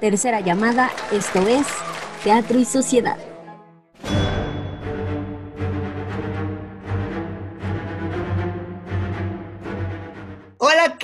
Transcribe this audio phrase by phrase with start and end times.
[0.00, 1.66] Tercera llamada, esto es
[2.22, 3.16] Teatro y Sociedad.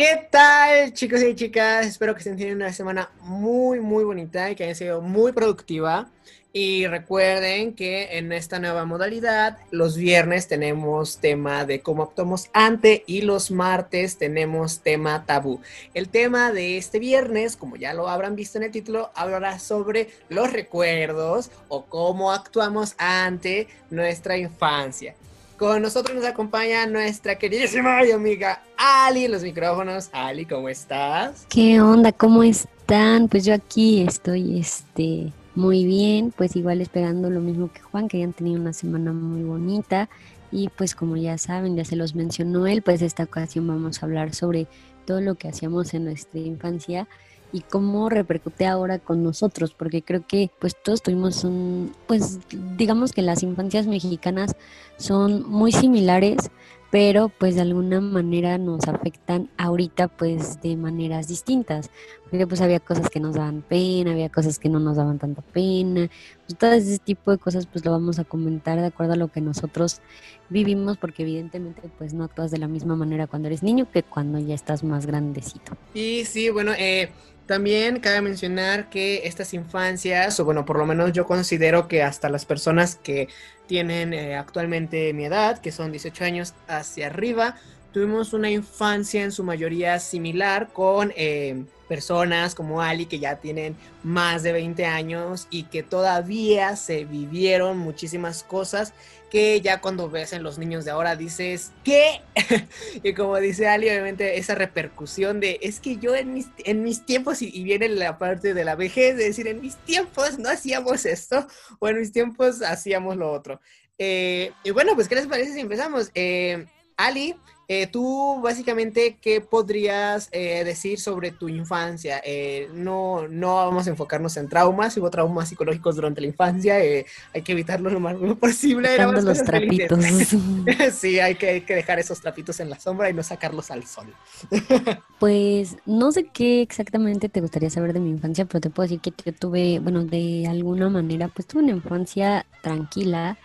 [0.01, 1.87] ¿Qué tal chicos y chicas?
[1.87, 6.09] Espero que estén teniendo una semana muy, muy bonita y que haya sido muy productiva.
[6.55, 13.05] Y recuerden que en esta nueva modalidad, los viernes tenemos tema de cómo actuamos ante
[13.07, 15.61] y los martes tenemos tema tabú.
[15.93, 20.09] El tema de este viernes, como ya lo habrán visto en el título, hablará sobre
[20.31, 25.15] los recuerdos o cómo actuamos ante nuestra infancia.
[25.61, 30.09] Con nosotros nos acompaña nuestra queridísima y amiga Ali, los micrófonos.
[30.11, 31.45] Ali, ¿cómo estás?
[31.51, 32.13] ¿Qué onda?
[32.13, 33.29] ¿Cómo están?
[33.29, 38.17] Pues yo aquí estoy, este, muy bien, pues igual esperando lo mismo que Juan, que
[38.17, 40.09] hayan tenido una semana muy bonita.
[40.51, 44.07] Y pues como ya saben, ya se los mencionó él, pues esta ocasión vamos a
[44.07, 44.67] hablar sobre
[45.05, 47.07] todo lo que hacíamos en nuestra infancia
[47.53, 52.39] y cómo repercute ahora con nosotros, porque creo que pues todos tuvimos un, pues
[52.77, 54.57] digamos que las infancias mexicanas
[54.97, 56.51] son muy similares,
[56.91, 61.91] pero pues de alguna manera nos afectan ahorita pues de maneras distintas,
[62.29, 65.41] porque pues había cosas que nos daban pena, había cosas que no nos daban tanta
[65.41, 66.11] pena,
[66.47, 69.29] pues todo ese tipo de cosas pues lo vamos a comentar de acuerdo a lo
[69.29, 70.01] que nosotros
[70.49, 74.41] vivimos, porque evidentemente pues no actúas de la misma manera cuando eres niño que cuando
[74.41, 75.77] ya estás más grandecito.
[75.95, 77.11] Y sí, bueno, eh,
[77.51, 82.29] también cabe mencionar que estas infancias, o bueno, por lo menos yo considero que hasta
[82.29, 83.29] las personas que
[83.67, 87.57] tienen eh, actualmente mi edad, que son 18 años hacia arriba,
[87.93, 93.75] tuvimos una infancia en su mayoría similar con eh, personas como Ali que ya tienen
[94.05, 98.95] más de 20 años y que todavía se vivieron muchísimas cosas
[99.29, 102.23] que ya cuando ves en los niños de ahora dices, ¿qué?
[103.03, 107.05] y como dice Ali, obviamente esa repercusión de, es que yo en mis, en mis
[107.05, 111.05] tiempos, y, viene la parte de la vejez, de decir, en mis tiempos no hacíamos
[111.07, 111.45] esto,
[111.81, 113.61] o en mis tiempos hacíamos lo otro.
[113.99, 116.13] Eh, y bueno, pues, ¿qué les parece si empezamos?
[116.15, 117.35] Eh, Ali,
[117.73, 122.21] eh, tú básicamente, ¿qué podrías eh, decir sobre tu infancia?
[122.25, 127.43] Eh, no, no vamos a enfocarnos en traumas, hubo traumas psicológicos durante la infancia, hay
[127.45, 128.99] que evitarlo lo más posible.
[128.99, 130.05] los trapitos.
[130.99, 133.87] sí, hay que, hay que dejar esos trapitos en la sombra y no sacarlos al
[133.87, 134.13] sol.
[135.21, 139.01] pues no sé qué exactamente te gustaría saber de mi infancia, pero te puedo decir
[139.01, 143.39] que yo tuve, bueno, de alguna manera, pues tuve una infancia tranquila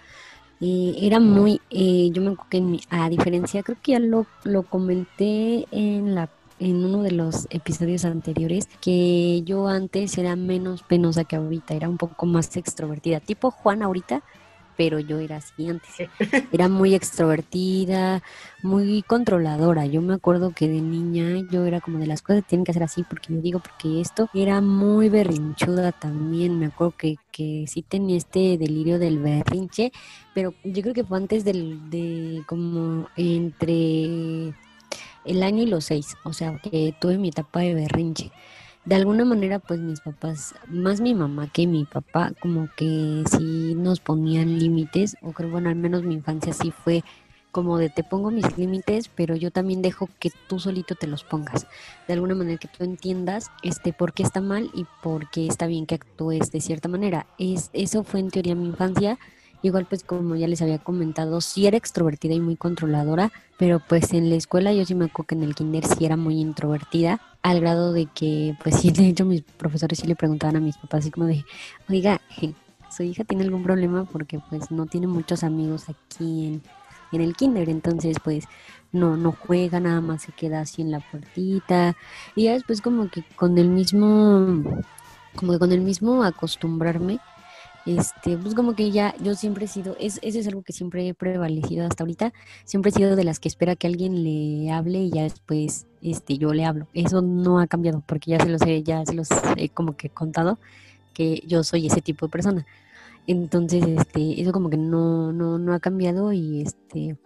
[0.62, 4.64] eh, era muy, eh, yo me acuerdo que a diferencia, creo que ya lo, lo
[4.64, 6.30] comenté en la
[6.60, 11.90] en uno de los episodios anteriores que yo antes era menos penosa que ahorita, era
[11.90, 14.24] un poco más extrovertida, tipo Juan ahorita,
[14.76, 15.92] pero yo era así antes.
[16.52, 18.22] Era muy extrovertida,
[18.64, 19.86] muy controladora.
[19.86, 22.72] Yo me acuerdo que de niña yo era como de las cosas que tienen que
[22.72, 26.60] hacer así porque yo digo porque esto era muy berrinchuda también.
[26.60, 29.92] Me acuerdo que, que sí tenía este delirio del berrinche,
[30.34, 34.54] pero yo creo que fue antes del, de como entre
[35.26, 38.32] el año y los seis, o sea que tuve mi etapa de berrinche
[38.86, 43.74] de alguna manera pues mis papás, más mi mamá que mi papá, como que sí
[43.76, 47.04] nos ponían límites, o creo, bueno, al menos mi infancia sí fue
[47.52, 51.24] como de te pongo mis límites, pero yo también dejo que tú solito te los
[51.24, 51.68] pongas.
[52.06, 55.66] De alguna manera que tú entiendas este por qué está mal y por qué está
[55.66, 57.28] bien que actúes de cierta manera.
[57.40, 59.18] Es, eso fue en teoría mi infancia
[59.66, 64.14] Igual pues como ya les había comentado, sí era extrovertida y muy controladora, pero pues
[64.14, 67.20] en la escuela yo sí me acuerdo que en el kinder sí era muy introvertida,
[67.42, 70.78] al grado de que pues sí, de hecho mis profesores sí le preguntaban a mis
[70.78, 71.44] papás así como de,
[71.90, 72.22] oiga,
[72.96, 76.62] su hija tiene algún problema porque pues no tiene muchos amigos aquí en,
[77.12, 78.46] en el kinder, entonces pues
[78.92, 81.96] no, no juega, nada más se queda así en la puertita.
[82.36, 84.64] Y ya después como que con el mismo,
[85.36, 87.20] como que con el mismo acostumbrarme,
[87.86, 91.08] este, pues como que ya yo siempre he sido, es, eso es algo que siempre
[91.08, 95.00] he prevalecido hasta ahorita, siempre he sido de las que espera que alguien le hable
[95.00, 96.88] y ya después este, yo le hablo.
[96.94, 100.10] Eso no ha cambiado porque ya se los he, ya se los he como que
[100.10, 100.60] contado
[101.14, 102.66] que yo soy ese tipo de persona.
[103.28, 107.18] Entonces, este, eso como que no, no, no ha cambiado y este,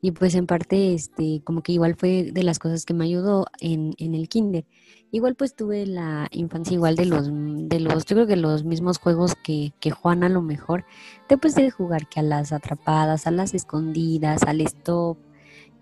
[0.00, 3.46] y pues en parte, este, como que igual fue de las cosas que me ayudó
[3.60, 4.64] en, en el kinder.
[5.10, 8.98] Igual pues tuve la infancia igual de los, de los, yo creo que los mismos
[8.98, 10.84] juegos que, que Juan a lo mejor,
[11.28, 15.16] después de jugar que a las atrapadas, a las escondidas, al stop,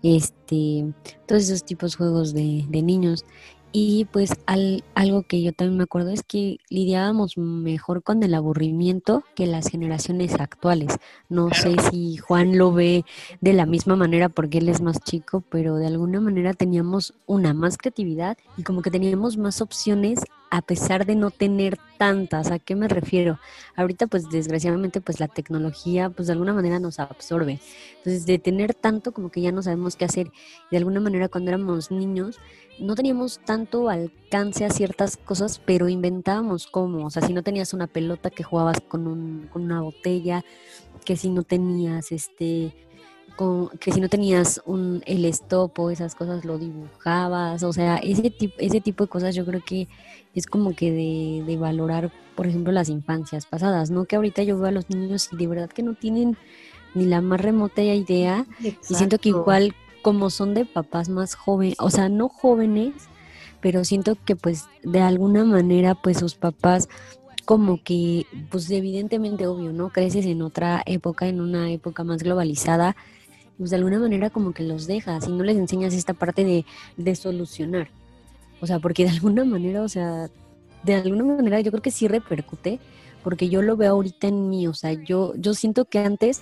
[0.01, 0.93] este,
[1.25, 3.25] todos esos tipos de juegos de, de niños.
[3.79, 4.31] Y pues
[4.95, 9.69] algo que yo también me acuerdo es que lidiábamos mejor con el aburrimiento que las
[9.69, 10.97] generaciones actuales.
[11.29, 13.05] No sé si Juan lo ve
[13.39, 17.53] de la misma manera porque él es más chico, pero de alguna manera teníamos una
[17.53, 22.51] más creatividad y como que teníamos más opciones a pesar de no tener tantas.
[22.51, 23.39] ¿A qué me refiero?
[23.75, 27.59] Ahorita pues desgraciadamente pues la tecnología pues de alguna manera nos absorbe.
[27.97, 30.31] Entonces de tener tanto como que ya no sabemos qué hacer.
[30.71, 32.39] De alguna manera cuando éramos niños
[32.79, 37.05] no teníamos tanto alcance a ciertas cosas, pero inventábamos cómo.
[37.05, 40.43] O sea, si no tenías una pelota que jugabas con, un, con una botella,
[41.03, 42.75] que si no tenías este
[43.79, 48.29] que si no tenías un, el stop o esas cosas lo dibujabas, o sea, ese
[48.29, 49.87] tipo, ese tipo de cosas yo creo que
[50.33, 54.05] es como que de, de valorar, por ejemplo, las infancias pasadas, ¿no?
[54.05, 56.37] Que ahorita yo veo a los niños y de verdad que no tienen
[56.95, 61.75] ni la más remota idea y siento que igual como son de papás más jóvenes,
[61.79, 62.93] o sea, no jóvenes,
[63.61, 66.89] pero siento que pues de alguna manera pues sus papás
[67.45, 69.89] como que pues evidentemente obvio, ¿no?
[69.89, 72.95] Creces en otra época, en una época más globalizada
[73.57, 76.65] pues de alguna manera como que los dejas y no les enseñas esta parte de,
[76.95, 77.89] de solucionar.
[78.61, 80.29] O sea, porque de alguna manera, o sea,
[80.83, 82.79] de alguna manera yo creo que sí repercute,
[83.23, 86.41] porque yo lo veo ahorita en mí, o sea, yo, yo siento que antes,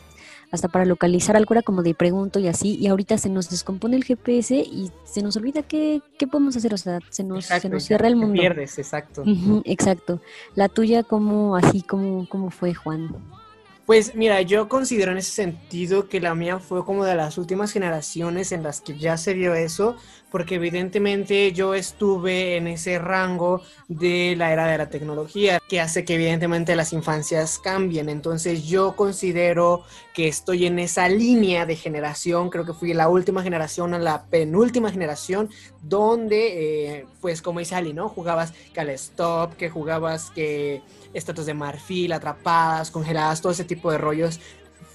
[0.52, 3.96] hasta para localizar algo era como de pregunto y así, y ahorita se nos descompone
[3.96, 7.70] el GPS y se nos olvida qué, qué podemos hacer, o sea, se nos, se
[7.70, 8.40] nos cierra el mundo.
[8.40, 9.24] pierdes, exacto.
[9.66, 10.22] exacto.
[10.54, 13.16] La tuya, como así, como, cómo fue, Juan?
[13.86, 17.72] Pues mira, yo considero en ese sentido que la mía fue como de las últimas
[17.72, 19.96] generaciones en las que ya se vio eso,
[20.36, 26.04] porque evidentemente yo estuve en ese rango de la era de la tecnología, que hace
[26.04, 28.10] que evidentemente las infancias cambien.
[28.10, 33.44] Entonces yo considero que estoy en esa línea de generación, creo que fui la última
[33.44, 35.50] generación a la penúltima generación,
[35.82, 38.10] donde, eh, pues como dice Ali, ¿no?
[38.10, 40.82] Jugabas que stop, que jugabas que
[41.14, 44.42] estatuas de marfil, atrapadas, congeladas, todo ese tipo de rollos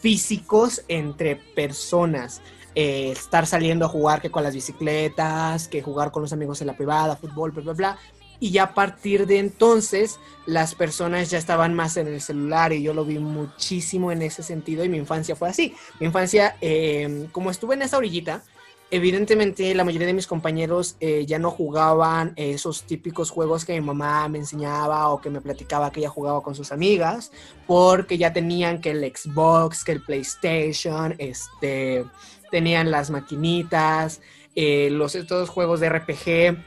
[0.03, 2.43] físicos entre personas.
[2.75, 6.69] Eh, estar saliendo a jugar que con las bicicletas, que jugar con los amigos en
[6.69, 7.99] la privada, fútbol, bla, bla, bla.
[8.39, 12.83] Y ya a partir de entonces las personas ya estaban más en el celular y
[12.83, 15.75] yo lo vi muchísimo en ese sentido y mi infancia fue así.
[15.99, 18.43] Mi infancia, eh, como estuve en esa orillita,
[18.91, 23.81] evidentemente la mayoría de mis compañeros eh, ya no jugaban esos típicos juegos que mi
[23.81, 27.31] mamá me enseñaba o que me platicaba que ella jugaba con sus amigas,
[27.67, 32.05] porque ya tenían que el Xbox, que el PlayStation, este,
[32.51, 34.21] tenían las maquinitas,
[34.55, 36.59] eh, los, estos juegos de RPG,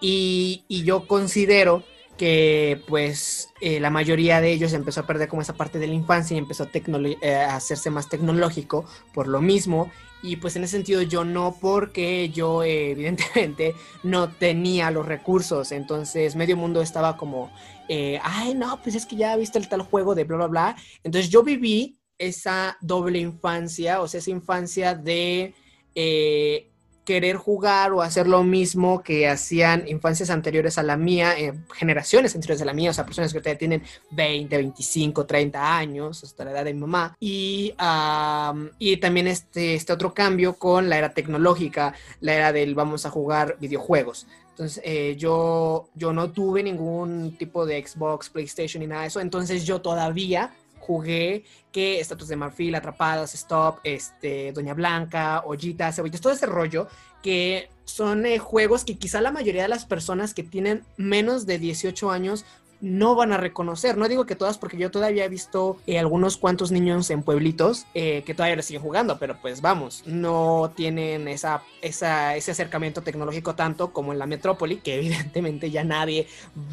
[0.00, 1.82] y, y yo considero
[2.16, 5.94] que pues eh, la mayoría de ellos empezó a perder como esa parte de la
[5.94, 9.90] infancia y empezó a, a hacerse más tecnológico por lo mismo
[10.22, 15.72] y pues en ese sentido yo no, porque yo evidentemente no tenía los recursos.
[15.72, 17.52] Entonces medio mundo estaba como,
[17.88, 20.76] eh, ay no, pues es que ya visto el tal juego de bla, bla, bla.
[21.04, 25.54] Entonces yo viví esa doble infancia, o sea, esa infancia de...
[25.94, 26.70] Eh,
[27.06, 32.34] querer jugar o hacer lo mismo que hacían infancias anteriores a la mía, eh, generaciones
[32.34, 36.44] anteriores a la mía, o sea, personas que todavía tienen 20, 25, 30 años, hasta
[36.44, 37.16] la edad de mi mamá.
[37.20, 37.72] Y,
[38.78, 43.10] y también este, este otro cambio con la era tecnológica, la era del vamos a
[43.10, 44.26] jugar videojuegos.
[44.50, 49.20] Entonces, eh, yo, yo no tuve ningún tipo de Xbox, PlayStation ni nada de eso.
[49.20, 50.50] Entonces, yo todavía
[50.86, 56.86] jugué que Estatus de Marfil, Atrapadas, Stop, este, Doña Blanca, Ollita, Cebollas, todo ese rollo
[57.22, 61.58] que son eh, juegos que quizá la mayoría de las personas que tienen menos de
[61.58, 62.44] 18 años
[62.80, 63.96] no van a reconocer.
[63.96, 67.86] No digo que todas, porque yo todavía he visto eh, algunos cuantos niños en pueblitos
[67.94, 72.06] eh, que todavía siguen jugando, pero pues vamos, no tienen esa, ese
[72.50, 76.26] acercamiento tecnológico tanto como en la metrópoli, que evidentemente ya nadie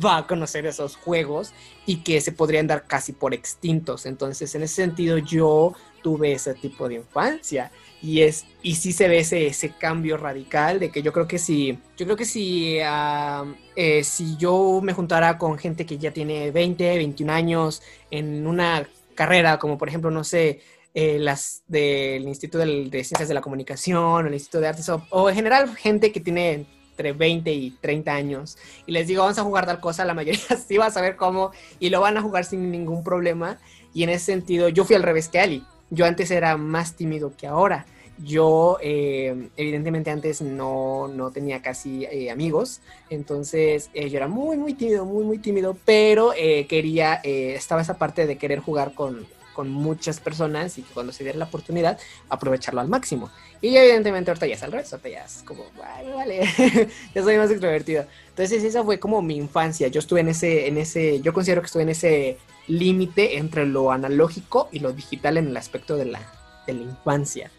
[0.04, 1.54] va a conocer esos juegos
[1.86, 4.06] y que se podrían dar casi por extintos.
[4.06, 7.72] Entonces, en ese sentido, yo tuve ese tipo de infancia
[8.04, 11.80] y es y sí se ve ese, cambio radical de que yo creo que si
[11.98, 16.98] yo creo que si eh, si yo me juntara con gente que ya tiene 20
[16.98, 17.82] 21 años
[18.12, 20.62] en una carrera como por ejemplo no sé
[20.94, 25.30] eh, las del Instituto de, Ciencias de la Comunicación o el Instituto de Artes o,
[25.30, 29.44] en general gente que tiene entre 20 y 30 años y les digo vamos a
[29.44, 32.44] jugar tal cosa la mayoría sí va a saber cómo y lo van a jugar
[32.44, 33.60] sin ningún problema
[33.94, 37.34] y en ese sentido yo fui al revés que Ali yo antes era más tímido
[37.38, 37.86] que ahora.
[38.20, 44.58] Yo, eh, evidentemente, antes no, no tenía casi eh, amigos, entonces eh, yo era muy,
[44.58, 46.32] muy tímido, muy, muy tímido, pero
[46.70, 51.24] quería, estaba esa parte de querer jugar con, con muchas personas y que cuando se
[51.24, 51.98] diera la oportunidad,
[52.30, 53.32] aprovecharlo al máximo.
[53.62, 56.42] Y evidentemente ahorita ya es al revés, ahorita ya es como, vale,
[57.16, 58.06] ya soy más extrovertido.
[58.30, 61.68] Entonces esa fue como mi infancia, yo estuve en ese, en ese, yo considero que
[61.68, 66.20] estuve en ese límite entre lo analógico y lo digital en el aspecto de la,
[66.68, 67.52] de la infancia.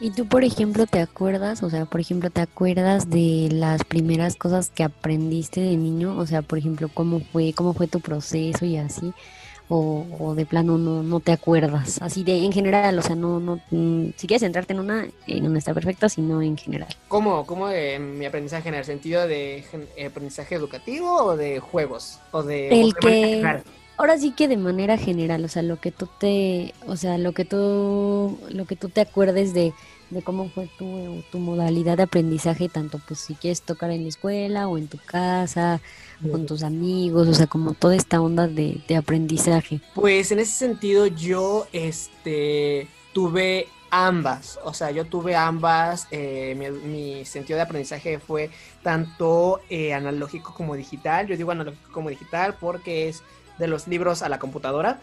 [0.00, 4.36] ¿Y tú, por ejemplo, te acuerdas, o sea, por ejemplo, te acuerdas de las primeras
[4.36, 6.16] cosas que aprendiste de niño?
[6.16, 9.12] O sea, por ejemplo, cómo fue, cómo fue tu proceso y así,
[9.68, 13.60] o, de plano no, no te acuerdas, así de en general, o sea, no, no,
[13.70, 16.88] mm, si quieres centrarte en una, en una está perfecta, sino en general.
[17.08, 19.64] ¿Cómo, cómo de mi aprendizaje en el sentido de
[20.06, 23.42] aprendizaje educativo o de juegos o de el que
[23.98, 27.32] ahora sí que de manera general, o sea, lo que tú te, o sea, lo
[27.32, 29.74] que tú, lo que tú te acuerdes de,
[30.10, 34.08] de cómo fue tu, tu modalidad de aprendizaje, tanto pues si quieres tocar en la
[34.08, 35.80] escuela o en tu casa,
[36.30, 39.80] con tus amigos, o sea, como toda esta onda de, de aprendizaje.
[39.94, 47.24] Pues en ese sentido yo, este, tuve ambas, o sea, yo tuve ambas, eh, mi,
[47.24, 48.50] sentido de aprendizaje fue
[48.82, 53.22] tanto eh, analógico como digital, yo digo analógico como digital porque es
[53.58, 55.00] de los libros a la computadora.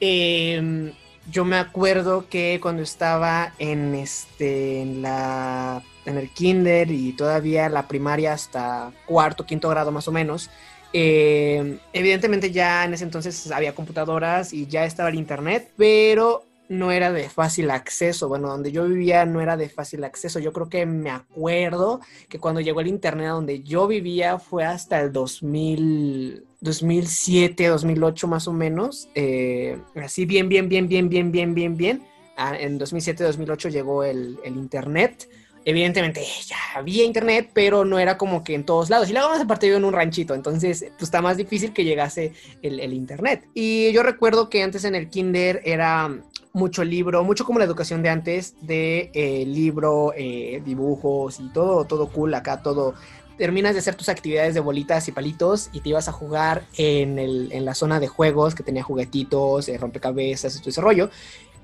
[0.00, 0.92] Em,
[1.30, 7.88] yo me acuerdo que cuando estaba en este la en el kinder y todavía la
[7.88, 10.50] primaria hasta cuarto quinto grado más o menos
[10.92, 16.90] em, evidentemente ya en ese entonces había computadoras y ya estaba el internet pero no
[16.90, 18.28] era de fácil acceso.
[18.28, 20.38] Bueno, donde yo vivía no era de fácil acceso.
[20.38, 24.64] Yo creo que me acuerdo que cuando llegó el internet a donde yo vivía fue
[24.64, 29.08] hasta el 2000, 2007, 2008 más o menos.
[29.14, 32.02] Eh, así bien, bien, bien, bien, bien, bien, bien, bien.
[32.36, 35.28] En 2007, 2008 llegó el, internet.
[35.64, 39.08] Evidentemente ya había internet, pero no era como que en todos lados.
[39.08, 42.34] Y la más aparte vivo en un ranchito, entonces pues está más difícil que llegase
[42.62, 43.48] el, el internet.
[43.52, 46.20] Y yo recuerdo que antes en el kinder era
[46.56, 51.84] mucho libro, mucho como la educación de antes, de eh, libro, eh, dibujos y todo,
[51.84, 52.94] todo cool acá, todo.
[53.38, 57.18] Terminas de hacer tus actividades de bolitas y palitos y te ibas a jugar en,
[57.18, 61.10] el, en la zona de juegos que tenía juguetitos, eh, rompecabezas y todo ese rollo.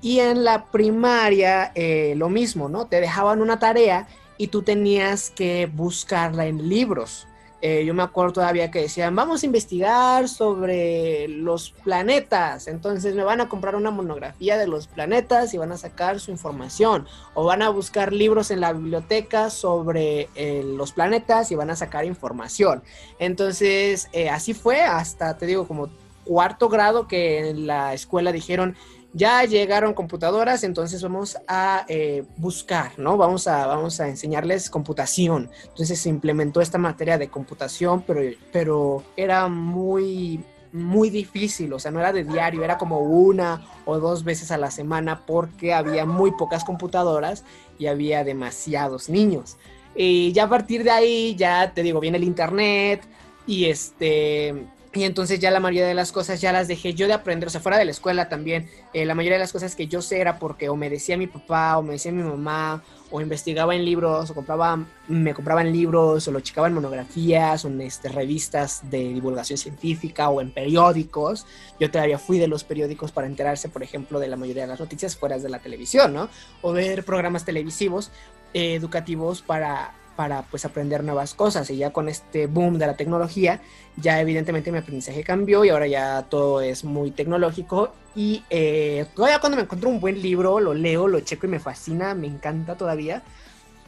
[0.02, 1.72] Y en la primaria
[2.16, 2.86] lo mismo, ¿no?
[2.86, 7.28] Te dejaban una tarea y tú tenías que buscarla en libros.
[7.64, 12.66] Eh, yo me acuerdo todavía que decían, vamos a investigar sobre los planetas.
[12.66, 16.32] Entonces me van a comprar una monografía de los planetas y van a sacar su
[16.32, 17.06] información.
[17.34, 21.76] O van a buscar libros en la biblioteca sobre eh, los planetas y van a
[21.76, 22.82] sacar información.
[23.20, 25.88] Entonces eh, así fue hasta, te digo, como
[26.24, 28.76] cuarto grado que en la escuela dijeron,
[29.12, 33.16] ya llegaron computadoras, entonces vamos a eh, buscar, ¿no?
[33.16, 35.50] Vamos a, vamos a enseñarles computación.
[35.68, 40.42] Entonces se implementó esta materia de computación, pero, pero era muy,
[40.72, 44.56] muy difícil, o sea, no era de diario, era como una o dos veces a
[44.56, 47.44] la semana porque había muy pocas computadoras
[47.78, 49.58] y había demasiados niños.
[49.94, 53.06] Y ya a partir de ahí, ya te digo, viene el internet
[53.46, 57.14] y este y entonces ya la mayoría de las cosas ya las dejé yo de
[57.14, 58.68] aprender, o sea, fuera de la escuela también.
[58.92, 61.26] Eh, la mayoría de las cosas que yo sé era porque o me decía mi
[61.26, 66.28] papá, o me decía mi mamá, o investigaba en libros, o compraba, me compraban libros,
[66.28, 71.46] o lo checaba en monografías, o en este, revistas de divulgación científica, o en periódicos.
[71.80, 74.80] Yo todavía fui de los periódicos para enterarse, por ejemplo, de la mayoría de las
[74.80, 76.28] noticias fuera de la televisión, ¿no?
[76.60, 78.10] O ver programas televisivos
[78.52, 81.68] eh, educativos para para pues aprender nuevas cosas.
[81.70, 83.60] Y ya con este boom de la tecnología
[83.96, 87.92] ya evidentemente mi aprendizaje cambió y ahora ya todo es muy tecnológico.
[88.14, 91.60] Y eh, todavía cuando me encuentro un buen libro lo leo, lo checo y me
[91.60, 93.22] fascina, me encanta todavía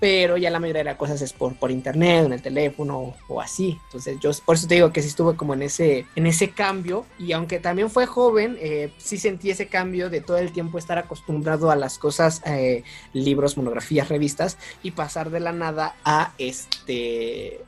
[0.04, 3.40] pero ya la mayoría de las cosas es por, por internet, en el teléfono o
[3.40, 3.80] así.
[3.84, 7.06] Entonces yo por eso te digo que sí estuve como en ese, en ese cambio
[7.18, 10.99] y aunque también fue joven, eh, sí sentí ese cambio de todo el tiempo estar
[10.99, 12.84] acostumbrado a las cosas, eh,
[13.14, 17.62] libros, monografías, revistas y pasar de la nada a este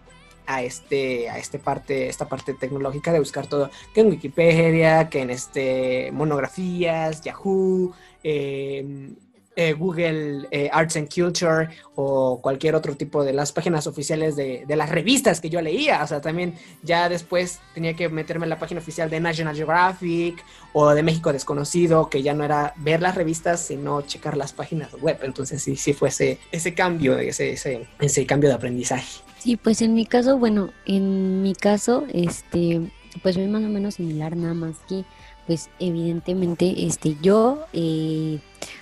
[0.47, 5.23] a este a este parte esta parte tecnológica de buscar todo que en Wikipedia que
[5.23, 9.15] en este monografías Yahoo eh,
[9.59, 14.65] eh, Google eh, Arts and Culture o cualquier otro tipo de las páginas oficiales de,
[14.69, 16.03] las revistas que yo leía.
[16.03, 20.45] O sea, también ya después tenía que meterme en la página oficial de National Geographic
[20.75, 24.93] o de México Desconocido, que ya no era ver las revistas, sino checar las páginas
[25.01, 25.19] web.
[25.23, 29.23] Entonces sí, sí fue ese, ese cambio, ese, ese, ese cambio de aprendizaje.
[29.39, 32.83] Sí, pues en mi caso, bueno, en mi caso, este,
[33.23, 35.05] pues es más o menos similar, nada más que
[35.47, 38.41] pues evidentemente este yo eh,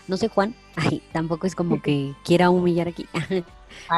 [0.09, 3.07] no sé Juan ay tampoco es como que quiera humillar aquí.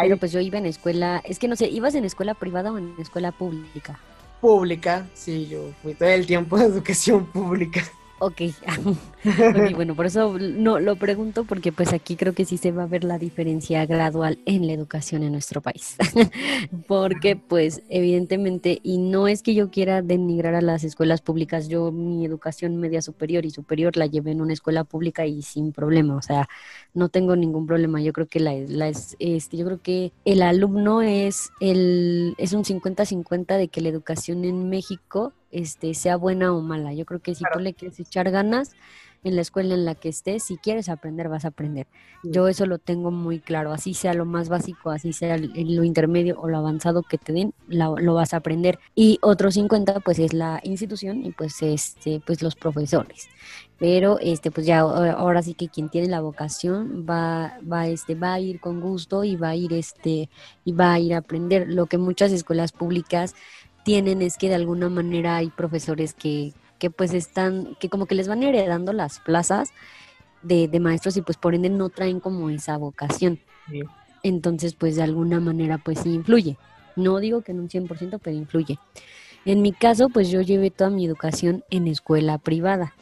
[0.03, 2.79] Pero pues yo iba en escuela es que no sé ibas en escuela privada o
[2.79, 3.99] en escuela pública
[4.41, 7.83] pública sí yo fui todo el tiempo de educación pública
[9.27, 12.85] Ok, bueno, por eso no lo pregunto porque pues aquí creo que sí se va
[12.85, 15.97] a ver la diferencia gradual en la educación en nuestro país.
[16.87, 21.91] porque pues evidentemente, y no es que yo quiera denigrar a las escuelas públicas, yo
[21.91, 26.15] mi educación media superior y superior la llevé en una escuela pública y sin problema,
[26.15, 26.49] o sea,
[26.95, 28.01] no tengo ningún problema.
[28.01, 32.65] Yo creo que la, la este, yo creo que el alumno es el es un
[32.65, 36.93] 50-50 de que la educación en México este, sea buena o mala.
[36.93, 38.73] Yo creo que si tú le quieres echar ganas
[39.25, 41.87] en la escuela en la que estés, si quieres aprender, vas a aprender.
[42.23, 46.39] Yo eso lo tengo muy claro, así sea lo más básico, así sea lo intermedio
[46.41, 48.79] o lo avanzado que te den, lo, vas a aprender.
[48.95, 53.29] Y otro 50 pues es la institución y pues este pues los profesores.
[53.79, 58.35] Pero este pues ya ahora sí que quien tiene la vocación va va este va
[58.35, 60.31] a ir con gusto y va a ir este
[60.65, 63.35] y va a ir a aprender lo que muchas escuelas públicas
[63.87, 68.17] tienen es que de alguna manera hay profesores que, que pues están, que como que
[68.17, 69.71] les van heredando las plazas
[70.43, 73.39] de, de maestros y pues por ende no traen como esa vocación.
[74.25, 76.59] Entonces pues de alguna manera pues sí influye.
[76.97, 78.77] No digo que en un 100%, pero influye.
[79.45, 82.93] En mi caso pues yo llevé toda mi educación en escuela privada.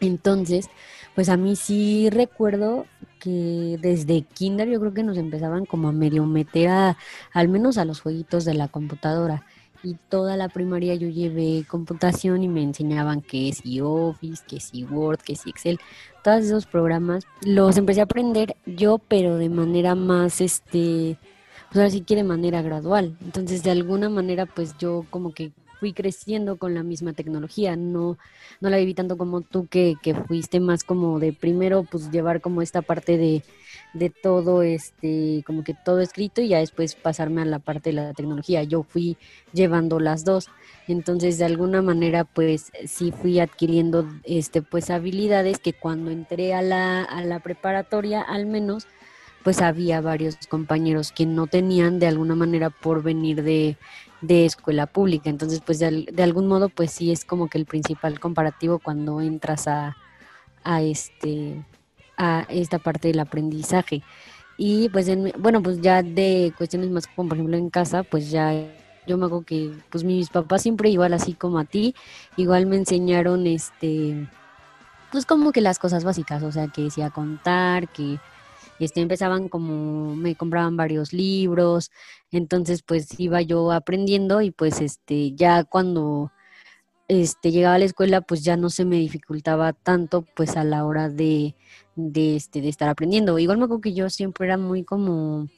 [0.00, 0.70] Entonces,
[1.14, 2.86] pues a mí sí recuerdo
[3.20, 6.96] que desde kinder yo creo que nos empezaban como a medio meter a,
[7.34, 9.44] al menos a los jueguitos de la computadora
[9.82, 14.84] y toda la primaria yo llevé computación y me enseñaban que si Office, que si
[14.84, 15.78] Word, que si Excel,
[16.22, 21.18] todos esos programas los empecé a aprender yo, pero de manera más, este,
[21.68, 23.16] pues ahora sí que de manera gradual.
[23.24, 28.18] Entonces, de alguna manera, pues yo como que fui creciendo con la misma tecnología, no,
[28.60, 32.40] no la viví tanto como tú que, que fuiste más como de primero pues llevar
[32.40, 33.42] como esta parte de
[33.92, 37.96] de todo este, como que todo escrito y ya después pasarme a la parte de
[37.96, 38.62] la tecnología.
[38.62, 39.16] Yo fui
[39.52, 40.48] llevando las dos.
[40.86, 46.62] Entonces, de alguna manera, pues sí fui adquiriendo este, pues habilidades que cuando entré a
[46.62, 48.86] la, a la preparatoria, al menos,
[49.42, 53.76] pues había varios compañeros que no tenían de alguna manera por venir de,
[54.20, 55.30] de escuela pública.
[55.30, 59.20] Entonces, pues de, de, algún modo, pues sí es como que el principal comparativo cuando
[59.20, 59.96] entras a,
[60.64, 61.64] a este
[62.18, 64.02] a esta parte del aprendizaje.
[64.58, 68.30] Y pues, en, bueno, pues ya de cuestiones más como por ejemplo en casa, pues
[68.30, 68.52] ya
[69.06, 71.94] yo me hago que pues mis papás siempre igual así como a ti,
[72.36, 74.28] igual me enseñaron este,
[75.10, 78.18] pues como que las cosas básicas, o sea, que decía contar, que
[78.78, 81.90] este, empezaban como, me compraban varios libros,
[82.30, 86.30] entonces pues iba yo aprendiendo y pues este, ya cuando
[87.08, 90.84] este, llegaba a la escuela, pues ya no se me dificultaba tanto, pues a la
[90.84, 91.54] hora de,
[91.98, 93.38] de, este, de estar aprendiendo.
[93.38, 95.48] Igual me acuerdo que yo siempre era muy como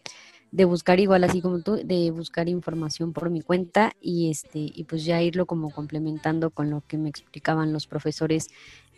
[0.51, 4.85] de buscar igual así como tú, de buscar información por mi cuenta y este y
[4.85, 8.49] pues ya irlo como complementando con lo que me explicaban los profesores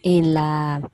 [0.02, 0.88] en la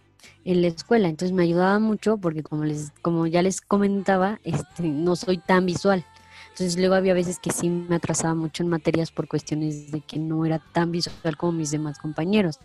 [0.45, 1.09] en la escuela.
[1.09, 5.67] Entonces me ayudaba mucho porque como les como ya les comentaba, este no soy tan
[5.67, 6.05] visual.
[6.51, 10.19] Entonces luego había veces que sí me atrasaba mucho en materias por cuestiones de que
[10.19, 12.59] no era tan visual como mis demás compañeros.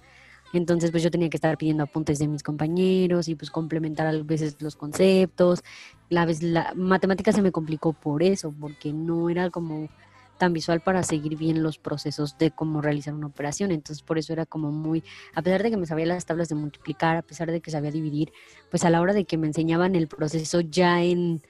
[0.54, 4.24] Entonces pues yo tenía que estar pidiendo apuntes de mis compañeros y pues complementar a
[4.24, 5.64] veces los conceptos.
[6.10, 9.90] La, vez, la matemática se me complicó por eso, porque no era como
[10.38, 13.72] tan visual para seguir bien los procesos de cómo realizar una operación.
[13.72, 15.04] Entonces, por eso era como muy,
[15.36, 17.92] a pesar de que me sabía las tablas de multiplicar, a pesar de que sabía
[17.92, 18.32] dividir,
[18.70, 21.42] pues a la hora de que me enseñaban el proceso ya en,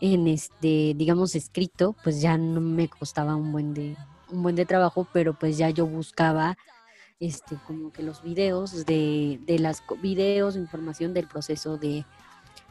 [0.00, 3.96] en este, digamos, escrito, pues ya no me costaba un buen de,
[4.30, 6.56] un buen de trabajo, pero pues ya yo buscaba
[7.20, 12.04] este, como que los videos de, de las videos, información del proceso de,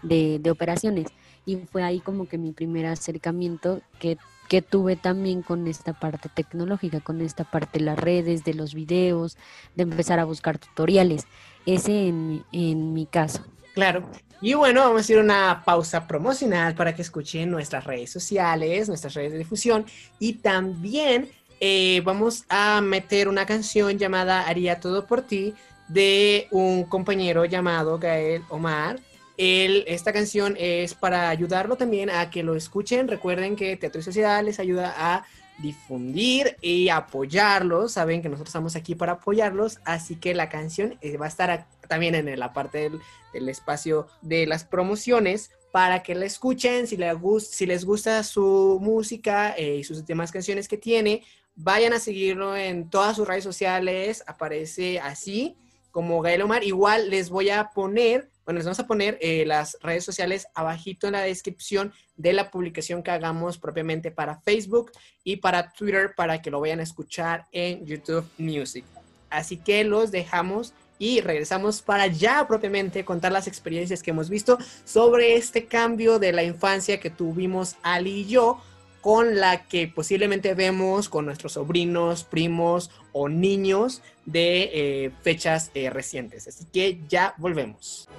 [0.04, 1.08] de, operaciones.
[1.46, 4.18] Y fue ahí como que mi primer acercamiento que,
[4.50, 8.74] que tuve también con esta parte tecnológica, con esta parte de las redes, de los
[8.74, 9.38] videos,
[9.76, 11.26] de empezar a buscar tutoriales.
[11.66, 13.46] Ese en, en mi caso.
[13.74, 14.10] Claro.
[14.42, 19.14] Y bueno, vamos a a una pausa promocional para que escuchen nuestras redes sociales, nuestras
[19.14, 19.86] redes de difusión
[20.20, 21.30] y también
[21.60, 25.54] eh, vamos a meter una canción llamada Haría todo por ti
[25.88, 29.00] de un compañero llamado Gael Omar.
[29.38, 33.08] esta canción es para ayudarlo también a que lo escuchen.
[33.08, 35.26] Recuerden que Teatro y Sociedad les ayuda a
[35.58, 37.94] difundir y apoyarlos.
[37.94, 41.68] Saben que nosotros estamos aquí para apoyarlos, así que la canción eh, va a estar
[41.88, 43.02] también en la parte del,
[43.50, 49.84] espacio de las promociones para que la escuchen, si, les gusta su música eh, y
[49.84, 51.24] sus demás canciones que tiene,
[51.58, 55.58] vayan a seguirlo en todas sus redes sociales, aparece así
[55.92, 56.64] como Gael Omar.
[56.64, 61.08] Igual les voy a poner bueno, les vamos a poner eh, las redes sociales abajito
[61.08, 64.94] en la descripción de la publicación que hagamos propiamente para Facebook
[65.26, 68.86] y para Twitter para que lo vayan a escuchar en YouTube Music.
[69.30, 74.58] Así que los dejamos y regresamos para ya propiamente contar las experiencias que hemos visto
[74.86, 78.62] sobre este cambio de la infancia que tuvimos Ali y yo
[79.08, 85.90] con la que posiblemente vemos con nuestros sobrinos, primos o niños de eh, fechas eh,
[85.90, 86.46] recientes.
[86.50, 88.10] Así que ya volvemos.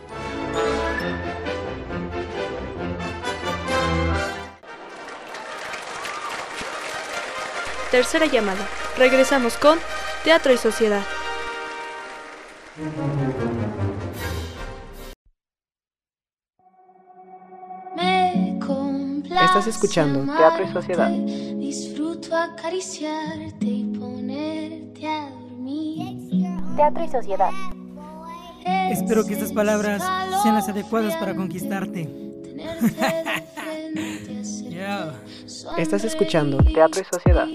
[7.90, 8.66] Tercera llamada.
[8.96, 9.78] Regresamos con
[10.24, 11.04] Teatro y Sociedad.
[19.44, 21.10] Estás escuchando Teatro y Sociedad.
[21.10, 26.18] Disfruto acariciarte y ponerte a dormir.
[26.76, 27.50] Teatro y Sociedad.
[28.90, 30.02] Espero que estas palabras
[30.42, 32.08] sean las adecuadas para conquistarte.
[35.76, 37.46] Estás escuchando Teatro y Sociedad.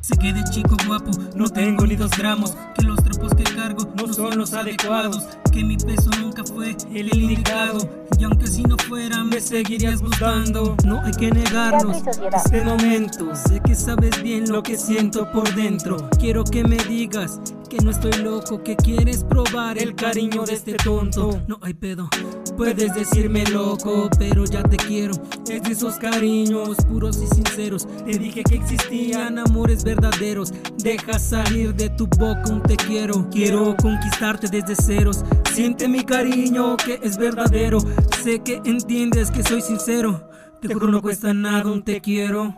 [0.00, 3.90] Sé que de chico guapo no tengo ni dos gramos, que los trapos que cargo
[3.96, 7.88] no son los adecuados, que mi peso nunca fue el indicado,
[8.18, 10.76] y aunque si no fuera me seguirías gustando.
[10.84, 12.02] No hay que negarnos
[12.34, 16.08] este momento, sé que sabes bien lo que siento por dentro.
[16.18, 17.40] Quiero que me digas
[17.70, 21.40] que no estoy loco, que quieres probar el cariño de este tonto.
[21.46, 22.08] No hay pedo,
[22.56, 25.14] puedes decirme loco, pero ya te quiero.
[25.48, 27.86] Es de esos cariños puros y sinceros.
[28.04, 30.52] Te dije que existían amores verdaderos.
[30.78, 33.28] Deja salir de tu boca un te quiero.
[33.30, 35.24] Quiero conquistarte desde ceros.
[35.54, 37.78] Siente mi cariño que es verdadero.
[38.24, 40.28] Sé que entiendes que soy sincero.
[40.60, 42.52] Te juro no cuesta nada un te quiero.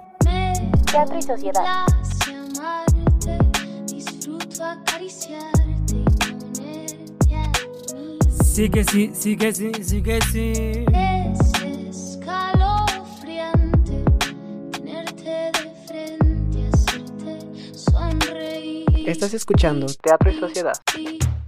[0.91, 1.85] Teatro y sociedad.
[8.31, 10.87] Sí que sí, sí que sí, sí que sí.
[10.95, 11.39] Es
[12.15, 14.05] escalofriante
[14.73, 17.41] tenerte de frente, hacerte
[17.75, 19.07] sonreír.
[19.07, 20.73] Estás escuchando Teatro y Sociedad.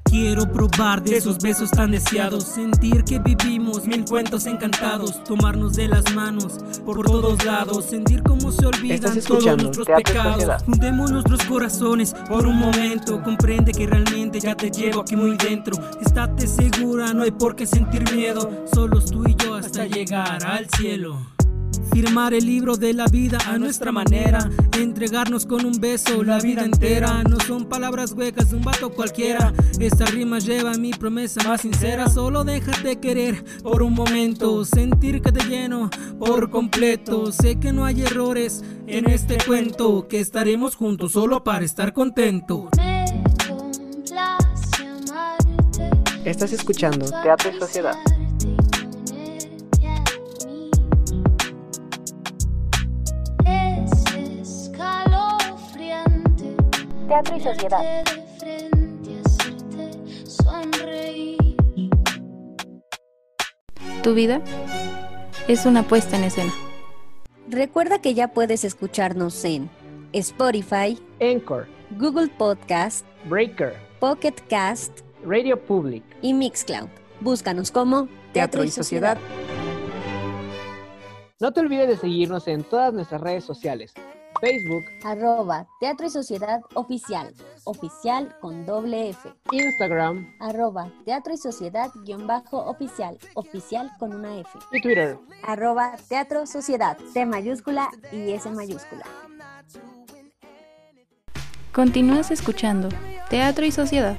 [0.08, 5.86] Quiero probar de esos besos tan deseados, sentir que vivimos mil cuentos encantados, tomarnos de
[5.88, 10.62] las manos por todos lados, sentir cómo se olvidan todos nuestros pecados.
[10.64, 15.76] Fundemos nuestros corazones por un momento, comprende que realmente ya te llevo aquí muy dentro.
[16.00, 20.66] Estate segura, no hay por qué sentir miedo, solos tú y yo hasta llegar al
[20.70, 21.37] cielo.
[21.92, 24.48] Firmar el libro de la vida a nuestra manera.
[24.78, 27.22] Entregarnos con un beso la vida entera.
[27.24, 29.52] No son palabras huecas de un vato cualquiera.
[29.80, 32.08] Esta rima lleva mi promesa más sincera.
[32.08, 34.64] Solo déjate querer por un momento.
[34.64, 37.32] Sentir que te lleno por completo.
[37.32, 40.06] Sé que no hay errores en este cuento.
[40.08, 42.68] Que estaremos juntos solo para estar contento.
[46.24, 47.94] Estás escuchando Teatro y Sociedad.
[57.08, 58.04] Teatro y Sociedad.
[64.02, 64.42] Tu vida
[65.48, 66.52] es una puesta en escena.
[67.48, 69.70] Recuerda que ya puedes escucharnos en
[70.12, 71.66] Spotify, Anchor,
[71.98, 76.88] Google Podcast, Breaker, Pocket Cast, Radio Public y Mixcloud.
[77.20, 79.16] Búscanos como Teatro, y Sociedad.
[81.40, 83.94] No te olvides de seguirnos en todas nuestras redes sociales.
[84.40, 89.28] Facebook, arroba Teatro y Sociedad Oficial, oficial con doble F.
[89.52, 94.50] Instagram, arroba Teatro y Sociedad guion bajo oficial, oficial con una F.
[94.72, 99.04] Y Twitter, arroba Teatro Sociedad, T mayúscula y S mayúscula.
[101.72, 102.88] Continúas escuchando
[103.28, 104.16] Teatro y Sociedad.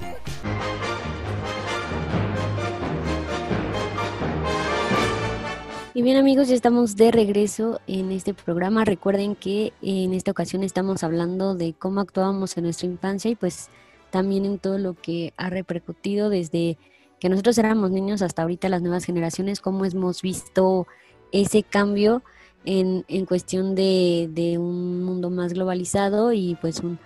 [5.95, 8.86] Y bien amigos, ya estamos de regreso en este programa.
[8.86, 13.69] Recuerden que en esta ocasión estamos hablando de cómo actuábamos en nuestra infancia y pues
[14.12, 16.78] también en todo lo que ha repercutido desde
[17.19, 20.86] que nosotros éramos niños hasta ahorita las nuevas generaciones, cómo hemos visto
[21.32, 22.21] ese cambio
[22.65, 26.99] en, en cuestión de, de un mundo más globalizado y pues un,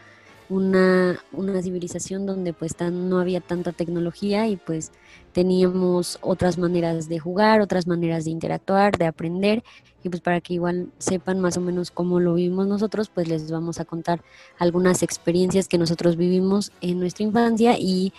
[0.49, 4.91] una, una civilización donde pues no había tanta tecnología y pues
[5.32, 9.63] teníamos otras maneras de jugar, otras maneras de interactuar, de aprender.
[10.03, 13.49] Y pues para que igual sepan más o menos cómo lo vivimos nosotros, pues les
[13.49, 14.21] vamos a contar
[14.60, 18.12] algunas experiencias que nosotros vivimos en nuestra infancia y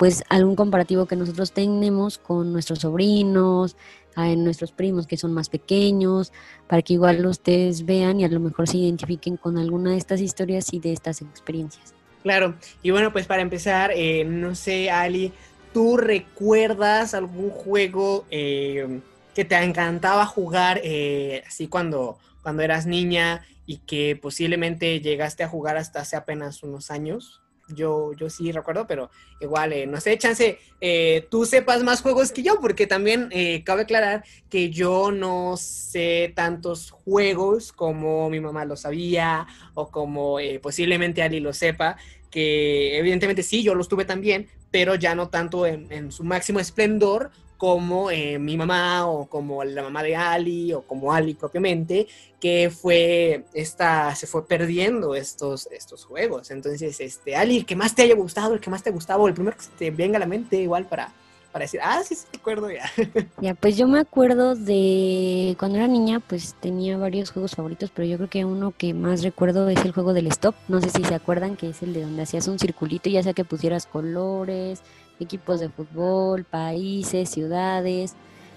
[0.00, 3.76] pues algún comparativo que nosotros tenemos con nuestros sobrinos,
[4.16, 6.32] en nuestros primos que son más pequeños,
[6.66, 10.22] para que igual ustedes vean y a lo mejor se identifiquen con alguna de estas
[10.22, 11.92] historias y de estas experiencias.
[12.22, 15.34] Claro, y bueno, pues para empezar, eh, no sé, Ali,
[15.74, 19.00] ¿tú recuerdas algún juego eh,
[19.34, 25.48] que te encantaba jugar eh, así cuando, cuando eras niña y que posiblemente llegaste a
[25.48, 27.39] jugar hasta hace apenas unos años?
[27.74, 32.32] Yo, yo sí recuerdo, pero igual, eh, no sé, chance, eh, tú sepas más juegos
[32.32, 38.40] que yo, porque también eh, cabe aclarar que yo no sé tantos juegos como mi
[38.40, 41.96] mamá lo sabía o como eh, posiblemente Ali lo sepa,
[42.30, 46.60] que evidentemente sí, yo los tuve también, pero ya no tanto en, en su máximo
[46.60, 47.30] esplendor
[47.60, 52.06] como eh, mi mamá o como la mamá de Ali o como Ali propiamente,
[52.40, 56.50] que fue esta, se fue perdiendo estos, estos juegos.
[56.50, 59.34] Entonces, este, Ali, el que más te haya gustado, el que más te gustaba, el
[59.34, 61.12] primero que te venga a la mente, igual para,
[61.52, 62.90] para decir, ah, sí, sí, recuerdo ya.
[63.42, 68.08] Ya, pues yo me acuerdo de cuando era niña, pues tenía varios juegos favoritos, pero
[68.08, 70.54] yo creo que uno que más recuerdo es el juego del stop.
[70.68, 73.34] No sé si se acuerdan que es el de donde hacías un circulito, ya sea
[73.34, 74.82] que pusieras colores,
[75.20, 78.14] equipos de fútbol, países, ciudades,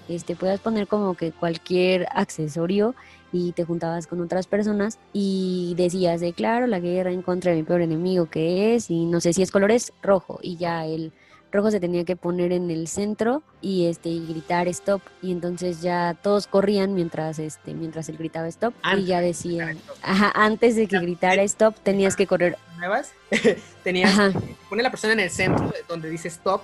[0.10, 2.94] este, puedas poner como que cualquier accesorio
[3.32, 7.58] y te juntabas con otras personas y decías de claro la guerra en contra de
[7.58, 11.14] mi peor enemigo que es y no sé si es colores rojo y ya el
[11.54, 15.82] rojo se tenía que poner en el centro y este y gritar stop y entonces
[15.82, 19.82] ya todos corrían mientras este mientras él gritaba stop Antes y ya de decía gritar
[19.84, 19.98] stop.
[20.02, 23.12] ajá, antes de que gritara stop tenías que correr nuevas,
[23.84, 24.32] tenías Ajá.
[24.70, 26.62] pone la persona en el centro de- donde dice stop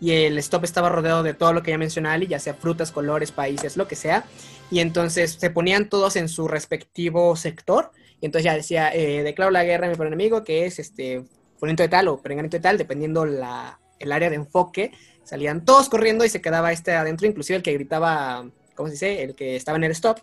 [0.00, 2.92] y el stop estaba rodeado de todo lo que ya mencioné Ali, ya sea frutas,
[2.92, 4.24] colores, países, lo que sea.
[4.70, 7.90] Y entonces se ponían todos en su respectivo sector.
[8.20, 11.24] Y entonces ya decía, eh, declaro la guerra a mi enemigo, que es este
[11.58, 14.92] fulanito de tal o perenganito de tal, dependiendo la, el área de enfoque.
[15.24, 19.22] Salían todos corriendo y se quedaba este adentro, inclusive el que gritaba, ¿cómo se dice?
[19.22, 20.18] El que estaba en el stop.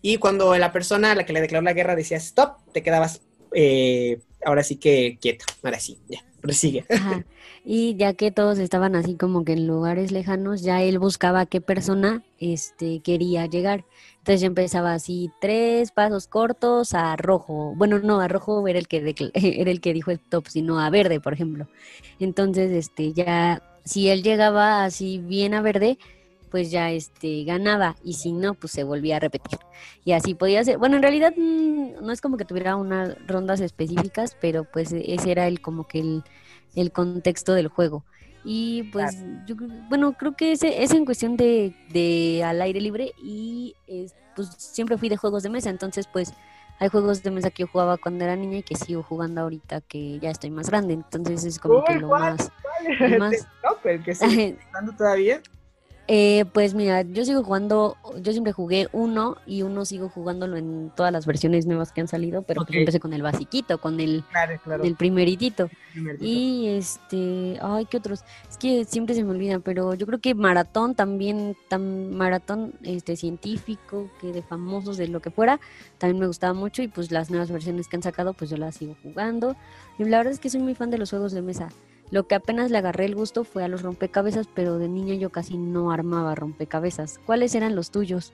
[0.00, 3.22] Y cuando la persona a la que le declaró la guerra decía stop, te quedabas
[3.52, 5.46] eh, ahora sí que quieto.
[5.62, 6.84] Ahora sí, ya, prosigue.
[6.88, 7.24] Ajá.
[7.66, 11.62] Y ya que todos estaban así como que en lugares lejanos, ya él buscaba qué
[11.62, 13.86] persona este, quería llegar.
[14.18, 17.72] Entonces ya empezaba así, tres pasos cortos a rojo.
[17.74, 21.20] Bueno, no, a rojo era el que, era el que dijo stop, sino a verde,
[21.20, 21.66] por ejemplo.
[22.20, 25.98] Entonces, este, ya, si él llegaba así bien a verde,
[26.50, 27.96] pues ya este, ganaba.
[28.04, 29.58] Y si no, pues se volvía a repetir.
[30.04, 30.76] Y así podía ser.
[30.78, 35.32] Bueno, en realidad mm, no es como que tuviera unas rondas específicas, pero pues ese
[35.32, 36.24] era el como que el
[36.74, 38.04] el contexto del juego.
[38.44, 39.54] Y pues, yo,
[39.88, 44.48] bueno, creo que ese es en cuestión de, de al aire libre y es, pues
[44.58, 46.34] siempre fui de juegos de mesa, entonces pues
[46.78, 49.80] hay juegos de mesa que yo jugaba cuando era niña y que sigo jugando ahorita
[49.80, 52.36] que ya estoy más grande, entonces es como que lo ¿cuál?
[52.36, 52.52] más...
[53.00, 54.58] lo más- Stop, el que sigue
[54.98, 55.40] todavía.
[56.06, 60.92] Eh, pues mira, yo sigo jugando, yo siempre jugué uno y uno sigo jugándolo en
[60.94, 62.66] todas las versiones nuevas que han salido, pero Ok.
[62.68, 64.84] pues empecé con el basiquito, con el, Claro, claro.
[64.84, 65.70] el primeritito.
[66.20, 68.22] Y este, ay, ¿qué otros?
[68.50, 73.16] Es que siempre se me olvidan, pero yo creo que maratón también, tan maratón este
[73.16, 75.58] científico, que de famosos, de lo que fuera,
[75.96, 78.74] también me gustaba mucho y pues las nuevas versiones que han sacado, pues yo las
[78.74, 79.56] sigo jugando.
[79.98, 81.70] Y la verdad es que soy muy fan de los juegos de mesa.
[82.10, 85.30] Lo que apenas le agarré el gusto fue a los rompecabezas, pero de niña yo
[85.30, 87.18] casi no armaba rompecabezas.
[87.24, 88.32] ¿Cuáles eran los tuyos?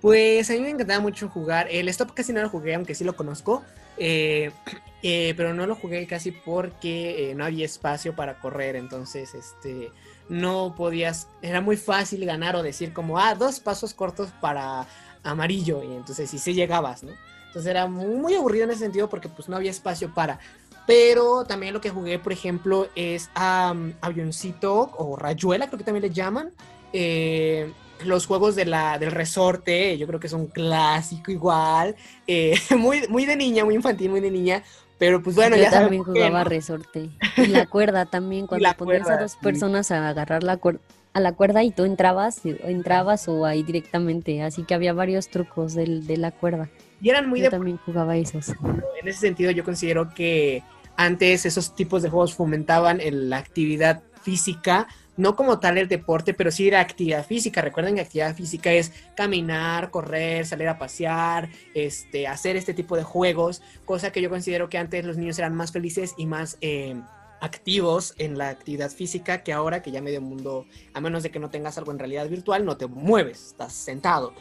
[0.00, 1.66] Pues a mí me encantaba mucho jugar.
[1.70, 3.62] El Stop casi no lo jugué, aunque sí lo conozco.
[3.96, 4.50] eh,
[5.02, 8.76] eh, pero no lo jugué casi porque eh, no había espacio para correr.
[8.76, 9.90] Entonces, este,
[10.28, 11.28] no podías.
[11.40, 14.86] Era muy fácil ganar o decir como, ah, dos pasos cortos para
[15.22, 15.82] amarillo.
[15.82, 17.12] Y entonces sí, sí llegabas, ¿no?
[17.46, 20.38] Entonces era muy, muy aburrido en ese sentido porque pues no había espacio para.
[20.86, 26.02] Pero también lo que jugué, por ejemplo, es am, avioncito o rayuela, creo que también
[26.02, 26.50] le llaman.
[26.92, 27.72] Eh,
[28.04, 31.96] los juegos de la, del resorte, yo creo que es un clásico igual.
[32.26, 34.62] eh, muy, muy de niña, muy infantil, muy de niña.
[34.98, 36.50] Pero pues bueno, yo ya también qué, jugaba ¿no?
[36.50, 37.10] resorte.
[37.36, 39.38] Y la cuerda también, cuando ponías a dos sí.
[39.42, 40.80] personas a agarrar la cuerda
[41.14, 45.72] a la cuerda y tú entrabas, entrabas o ahí directamente, así que había varios trucos
[45.74, 46.68] del, de la cuerda.
[47.04, 48.48] Y eran muy Yo de también jugaba esos.
[48.48, 50.62] en ese sentido yo considero que
[50.96, 54.88] antes esos tipos de juegos fomentaban el- la actividad física,
[55.18, 57.60] no como tal el deporte, pero sí la actividad física.
[57.60, 63.02] Recuerden que actividad física es caminar, correr, salir a pasear, este, hacer este tipo de
[63.02, 66.96] juegos, cosa que yo considero que antes los niños eran más felices y más eh,
[67.42, 70.64] activos en la actividad física que ahora que ya medio mundo,
[70.94, 74.32] a menos de que no tengas algo en realidad virtual, no te mueves, estás sentado.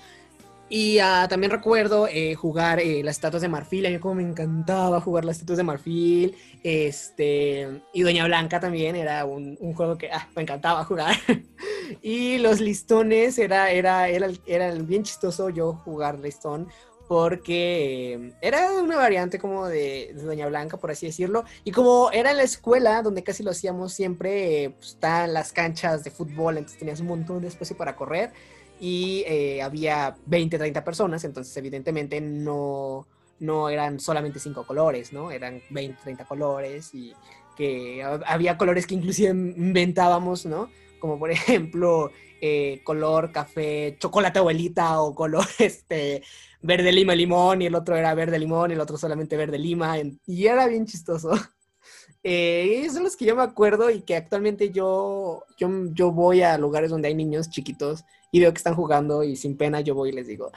[0.75, 3.86] Y ah, también recuerdo eh, jugar eh, las estatuas de marfil.
[3.86, 6.36] A mí como me encantaba jugar las estatuas de marfil.
[6.63, 11.15] Este, y Doña Blanca también era un, un juego que ah, me encantaba jugar.
[12.01, 16.67] y los listones era, era, era, era bien chistoso yo jugar listón.
[17.07, 21.43] Porque eh, era una variante como de, de Doña Blanca, por así decirlo.
[21.63, 25.51] Y como era en la escuela, donde casi lo hacíamos siempre, eh, pues, estaban las
[25.51, 28.31] canchas de fútbol, entonces tenías un montón de espacio para correr
[28.79, 33.07] y eh, había 20, 30 personas, entonces evidentemente no,
[33.39, 35.31] no eran solamente cinco colores, ¿no?
[35.31, 37.13] Eran 20, 30 colores y,
[37.55, 40.69] que ha- había colores que inclusive inventábamos, ¿no?
[40.99, 46.23] Como por ejemplo, eh, color café, chocolate abuelita o color este
[46.62, 50.45] verde lima limón y el otro era verde limón el otro solamente verde lima y
[50.47, 51.31] era bien chistoso.
[52.25, 56.41] Eh, esos son los que yo me acuerdo y que actualmente yo, yo, yo voy
[56.41, 59.93] a lugares donde hay niños chiquitos y veo que están jugando y sin pena yo
[59.93, 60.51] voy y les digo,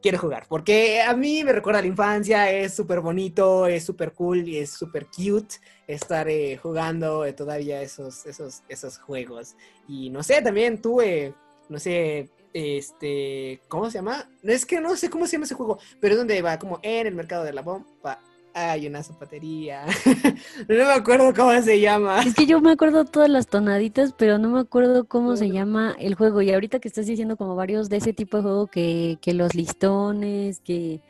[0.00, 4.12] quiero jugar, porque a mí me recuerda a la infancia, es súper bonito, es súper
[4.12, 5.56] cool y es súper cute
[5.88, 9.56] estar eh, jugando eh, todavía esos, esos, esos juegos.
[9.88, 11.34] Y no sé, también tuve,
[11.68, 14.30] no sé, este, ¿cómo se llama?
[14.44, 17.08] Es que no sé cómo se llama ese juego, pero es donde va como en
[17.08, 18.20] el mercado de la bomba.
[18.58, 19.84] Hay una zapatería.
[20.68, 22.22] no me acuerdo cómo se llama.
[22.22, 25.94] Es que yo me acuerdo todas las tonaditas, pero no me acuerdo cómo se llama
[25.98, 26.40] el juego.
[26.40, 29.54] Y ahorita que estás diciendo como varios de ese tipo de juego, que, que los
[29.54, 31.02] listones, que,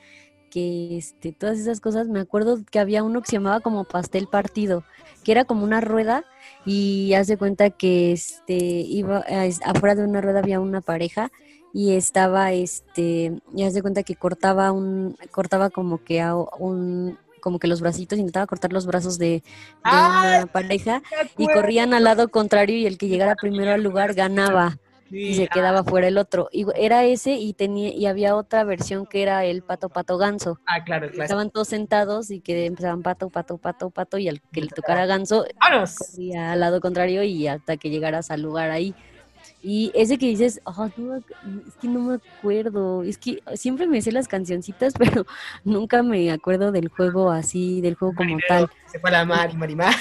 [0.50, 4.26] que este, todas esas cosas, me acuerdo que había uno que se llamaba como pastel
[4.26, 4.82] partido,
[5.22, 6.24] que era como una rueda
[6.64, 10.80] y haz de cuenta que este iba a- es- afuera de una rueda había una
[10.80, 11.30] pareja
[11.72, 17.18] y estaba este y haz de cuenta que cortaba un cortaba como que a un
[17.46, 19.42] como que los bracitos intentaba cortar los brazos de, de
[19.84, 20.38] ¡Ah!
[20.38, 21.00] una pareja
[21.38, 24.80] y corrían al lado contrario y el que llegara primero al lugar ganaba
[25.12, 26.48] y se quedaba fuera el otro.
[26.50, 30.58] Y era ese y tenía y había otra versión que era el pato pato ganso.
[30.66, 31.22] Ah, claro, claro.
[31.22, 35.06] Estaban todos sentados y que empezaban pato pato pato pato y al que le tocara
[35.06, 35.46] ganso
[35.96, 38.92] corría al lado contrario y hasta que llegaras al lugar ahí.
[39.68, 41.24] Y ese que dices, "Ah, no es
[41.80, 45.26] que no me acuerdo, es que siempre me sé las cancioncitas, pero
[45.64, 48.68] nunca me acuerdo del juego así, del juego como tal.
[48.86, 49.92] Se fue a la mar y Marimar.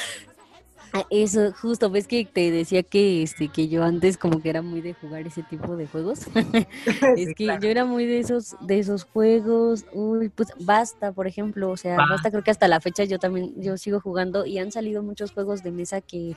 [0.94, 4.62] Ah, Eso, justo, ves que te decía que este que yo antes como que era
[4.62, 6.20] muy de jugar ese tipo de juegos.
[7.18, 9.86] es que yo era muy de esos de esos juegos.
[9.92, 11.98] Uy, pues Basta, por ejemplo, o sea.
[11.98, 15.32] Basta creo que hasta la fecha yo también yo sigo jugando y han salido muchos
[15.32, 16.36] juegos de mesa que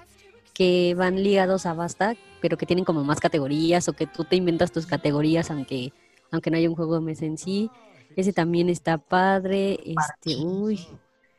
[0.59, 4.37] que van ligados a Basta, pero que tienen como más categorías o que tú te
[4.37, 5.93] inventas tus categorías aunque
[6.33, 7.71] aunque no haya un juego de mesa en sí.
[8.17, 10.81] Ese también está padre, este, uy,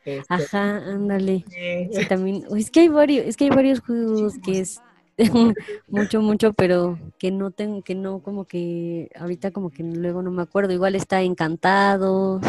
[0.05, 1.45] Este, ajá, ándale.
[1.51, 2.45] eh, Sí, también.
[2.49, 4.81] uy, Es que hay varios, es que hay varios juegos que es
[5.89, 10.31] mucho, mucho, pero que no tengo, que no, como que ahorita como que luego no
[10.31, 10.73] me acuerdo.
[10.73, 12.39] Igual está Encantado.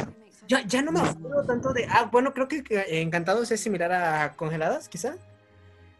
[0.48, 1.86] ya, ya no me acuerdo tanto de.
[1.90, 2.62] Ah, bueno, creo que
[3.02, 5.16] Encantados es similar a Congeladas, quizá.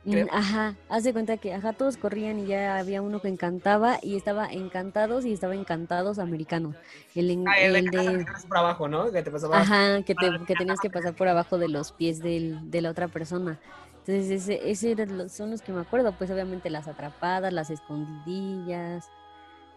[0.04, 0.28] Mm, Creo.
[0.32, 4.16] Ajá, haz de cuenta que ajá, todos corrían y ya había uno que encantaba y
[4.16, 6.74] estaba Encantados y estaba Encantados Americano.
[7.14, 9.10] El, Ah, el, el de por abajo, ¿no?
[9.12, 9.60] Que te pasaba.
[9.60, 12.90] ajá, que, te, que tenías que pasar por abajo de los pies del, de la
[12.90, 13.58] otra persona.
[14.06, 17.68] Entonces, ese, ese eran los- son los que me acuerdo, pues obviamente las atrapadas, las
[17.70, 19.04] escondidillas,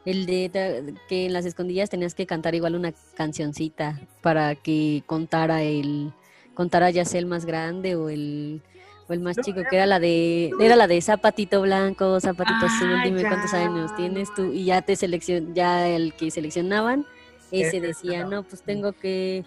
[0.05, 5.63] el de que en las escondillas tenías que cantar igual una cancioncita para que contara
[5.63, 6.13] el,
[6.53, 8.61] contara ya sea el más grande o el,
[9.07, 12.65] o el más No, chico, que era la de, era la de zapatito blanco, zapatito
[12.65, 17.05] azul, Ah, dime cuántos años tienes tú, y ya te seleccion, ya el que seleccionaban,
[17.51, 19.45] ese decía, no, pues tengo que,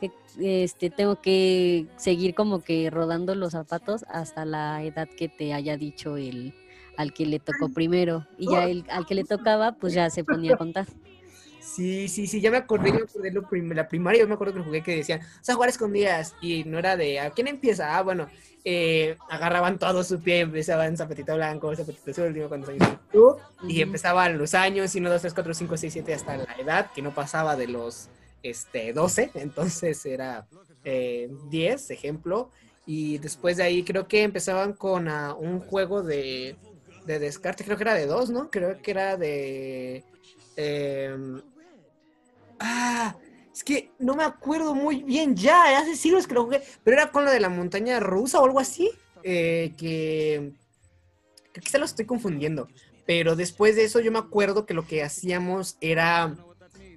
[0.00, 5.52] que, este, tengo que seguir como que rodando los zapatos hasta la edad que te
[5.52, 6.54] haya dicho el
[6.96, 10.22] al que le tocó primero y ya el, al que le tocaba pues ya se
[10.22, 10.86] ponía a contar.
[11.62, 14.32] Sí, sí, sí, ya me acordé, ya me acordé lo prim- la primaria, yo me
[14.34, 17.32] acuerdo que jugué que decían, o sea, jugar a escondidas, y no era de, ¿a
[17.32, 17.98] quién empieza?
[17.98, 18.30] Ah, bueno,
[18.64, 23.82] eh, agarraban todo su pie, empezaban zapatito blanco, zapatito azul, digo, cuántos años tú, y
[23.82, 27.12] empezaban los años, 1, 2, 3, 4, 5, 6, 7, hasta la edad, que no
[27.14, 28.10] pasaba de los,
[28.42, 30.48] este, 12, entonces era
[30.82, 32.50] eh, 10, ejemplo,
[32.86, 36.58] y después de ahí creo que empezaban con ah, un juego de,
[37.04, 38.50] de descarte, creo que era de dos, ¿no?
[38.50, 40.06] Creo que era de...
[40.56, 41.42] em,
[42.60, 43.16] Ah,
[43.52, 47.10] es que no me acuerdo muy bien ya, hace siglos que lo jugué, pero era
[47.10, 48.90] con lo de la montaña rusa o algo así,
[49.22, 50.52] eh, que,
[51.58, 52.68] quizá lo estoy confundiendo,
[53.06, 56.36] pero después de eso yo me acuerdo que lo que hacíamos era,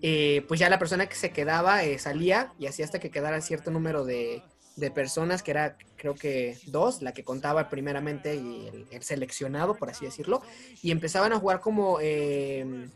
[0.02, 3.40] eh, pues ya la persona que se quedaba eh, salía y hacía hasta que quedara
[3.40, 4.44] cierto número de,
[4.76, 9.76] de personas, que era creo que dos, la que contaba primeramente y el, el seleccionado,
[9.76, 10.42] por así decirlo,
[10.82, 12.00] y empezaban a jugar como...
[12.02, 12.90] eh,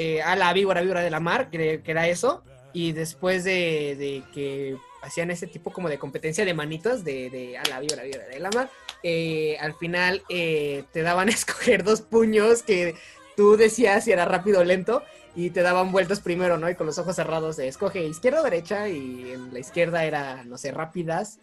[0.00, 4.22] eh, a la víbora, víbora de la mar, que, que era eso, y después de,
[4.32, 8.38] que hacían ese tipo como de competencia de manitos de, a la víbora, víbora de
[8.38, 8.70] la mar,
[9.02, 12.94] eh, al final eh, te daban a escoger dos puños que
[13.36, 15.02] tú decías si era rápido o lento,
[15.34, 16.70] y te daban vueltas primero, ¿no?
[16.70, 20.44] Y con los ojos cerrados de escoge izquierda o derecha, y en la izquierda era,
[20.44, 21.40] no sé, rápidas,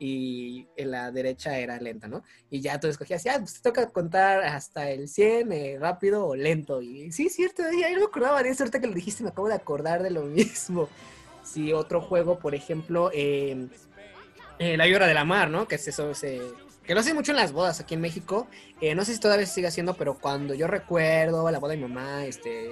[0.00, 2.24] y en la derecha era lenta, ¿no?
[2.50, 6.34] Y ya tú escogías, ya, pues te toca contar hasta el 100, eh, rápido o
[6.34, 6.80] lento.
[6.80, 9.54] Y sí, cierto, ya no me acordaba de eso, que lo dijiste me acabo de
[9.54, 10.88] acordar de lo mismo.
[11.44, 13.68] Sí, otro juego, por ejemplo, eh,
[14.58, 15.68] eh, la vibra de la mar, ¿no?
[15.68, 16.40] Que es eso, se,
[16.90, 18.48] que lo hacen mucho en las bodas aquí en México.
[18.80, 21.76] Eh, no sé si todavía se sigue haciendo, pero cuando yo recuerdo la boda de
[21.76, 22.70] mi mamá, este,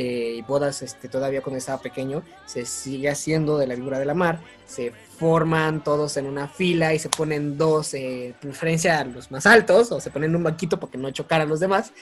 [0.00, 4.14] eh, bodas este, todavía cuando estaba pequeño, se sigue haciendo de la figura de la
[4.14, 4.38] mar.
[4.64, 9.44] Se forman todos en una fila y se ponen dos, eh, preferencia a los más
[9.44, 11.92] altos, o se ponen un banquito porque no chocaran los demás.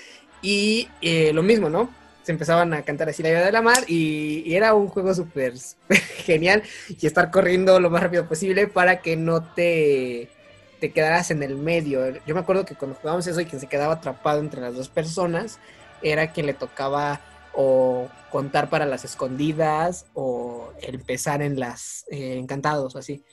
[0.42, 1.88] Y eh, lo mismo, ¿no?
[2.22, 5.14] Se empezaban a cantar así la vida de la mar y, y era un juego
[5.14, 5.55] súper
[6.26, 6.62] genial
[7.01, 10.28] y estar corriendo lo más rápido posible para que no te,
[10.80, 12.12] te quedaras en el medio.
[12.26, 14.90] Yo me acuerdo que cuando jugábamos eso y quien se quedaba atrapado entre las dos
[14.90, 15.59] personas
[16.03, 17.22] era quien le tocaba
[17.57, 23.24] o contar para las escondidas o empezar en las eh, encantados o así.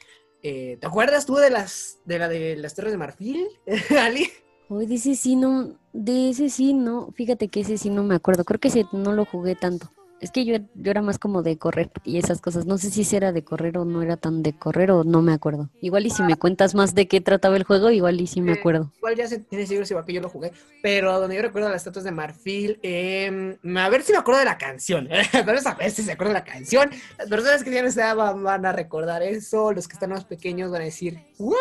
[0.42, 3.48] Eh, ¿Te acuerdas tú de las de la de las Torres de Marfil,
[4.00, 4.30] Ali?
[4.70, 8.16] Hoy de ese sí no, de ese sí no, fíjate que ese sí no me
[8.16, 9.92] acuerdo, creo que ese no lo jugué tanto.
[10.24, 12.66] Es que yo, yo era más como de correr y esas cosas.
[12.66, 15.34] No sé si era de correr o no era tan de correr o no me
[15.34, 15.70] acuerdo.
[15.82, 18.54] Igual y si me cuentas más de qué trataba el juego, igual y sí me
[18.54, 18.94] Eh, acuerdo.
[19.00, 21.82] Igual ya se tiene siglos igual que yo lo jugué, pero donde yo recuerdo las
[21.82, 25.10] estatuas de marfil, eh, a ver si me acuerdo de la canción,
[25.46, 28.42] pero esa vez si se acuerda de la canción, las personas que ya no estaban
[28.44, 31.58] van a recordar eso, los que están más pequeños van a decir, ¿what?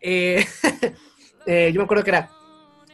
[0.00, 0.46] Eh,
[1.46, 2.30] eh, yo me acuerdo que era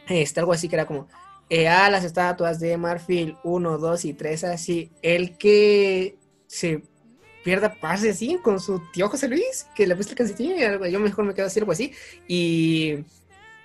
[0.09, 1.07] este, algo así que era como,
[1.53, 6.81] eh, ah, las estatuas de marfil, 1, 2 y 3, así, el que se
[7.43, 10.55] pierda pase así con su tío José Luis, que le puse el calcetín,
[10.89, 11.93] yo mejor me quedo así, algo así,
[12.27, 13.05] y,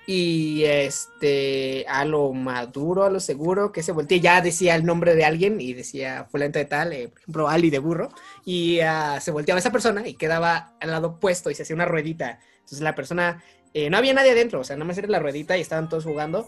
[0.05, 5.15] y este, a lo maduro, a lo seguro, que se volteé, ya decía el nombre
[5.15, 8.09] de alguien y decía fulento de tal, eh, por ejemplo, Ali de burro,
[8.45, 11.85] y ah, se volteaba esa persona y quedaba al lado opuesto y se hacía una
[11.85, 12.39] ruedita.
[12.53, 15.57] Entonces la persona, eh, no había nadie adentro, o sea, nada más era la ruedita
[15.57, 16.47] y estaban todos jugando.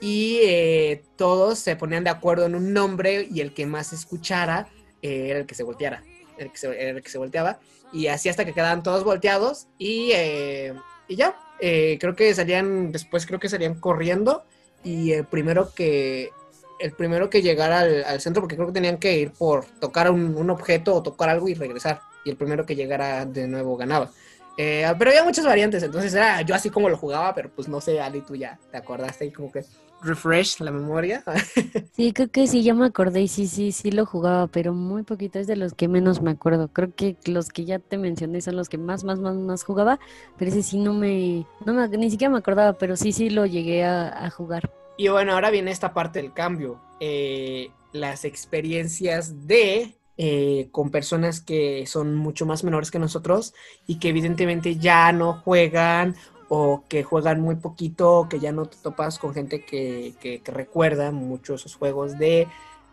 [0.00, 4.68] Y eh, todos se ponían de acuerdo en un nombre y el que más escuchara
[5.02, 6.02] eh, era el que se volteara,
[6.38, 7.60] el que se, era el que se volteaba.
[7.92, 10.74] Y así hasta que quedaban todos volteados y, eh,
[11.06, 11.36] y ya.
[11.60, 14.44] Creo que salían, después creo que salían corriendo
[14.82, 16.30] y el primero que,
[16.78, 20.34] el primero que llegara al, centro, porque creo que tenían que ir por tocar un,
[20.36, 22.00] un objeto o tocar algo y regresar.
[22.24, 24.10] Y el primero que llegara de nuevo ganaba.
[24.56, 28.00] Pero había muchas variantes, entonces era yo así como lo jugaba, pero pues no sé,
[28.00, 29.64] Ali, tú ya te acordaste y como que
[30.02, 31.24] refresh la memoria.
[31.92, 35.02] Sí, creo que sí, ya me acordé y sí, sí, sí lo jugaba, pero muy
[35.02, 36.68] poquito, es de los que menos me acuerdo.
[36.68, 39.98] Creo que los que ya te mencioné son los que más, más, más, más jugaba,
[40.38, 43.44] pero ese sí no me, no me, ni siquiera me acordaba, pero sí, sí lo
[43.44, 44.72] llegué a, a jugar.
[44.96, 46.80] Y bueno, ahora viene esta parte del cambio.
[47.00, 53.54] Eh, las experiencias de eh, con personas que son mucho más menores que nosotros
[53.86, 56.14] y que evidentemente ya no juegan
[56.52, 61.12] o que juegan muy poquito, que ya no te topas con gente que, que, recuerda
[61.12, 62.48] mucho esos juegos de,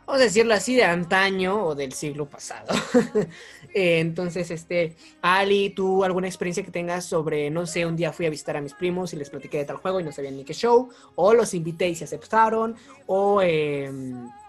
[0.06, 2.68] vamos a decirlo así, de antaño o del siglo pasado.
[3.74, 8.26] Eh, Entonces, este, Ali, ¿tú alguna experiencia que tengas sobre, no sé, un día fui
[8.26, 10.46] a visitar a mis primos y les platiqué de tal juego y no sabían ni
[10.46, 13.92] qué show, o los invité y se aceptaron, o eh,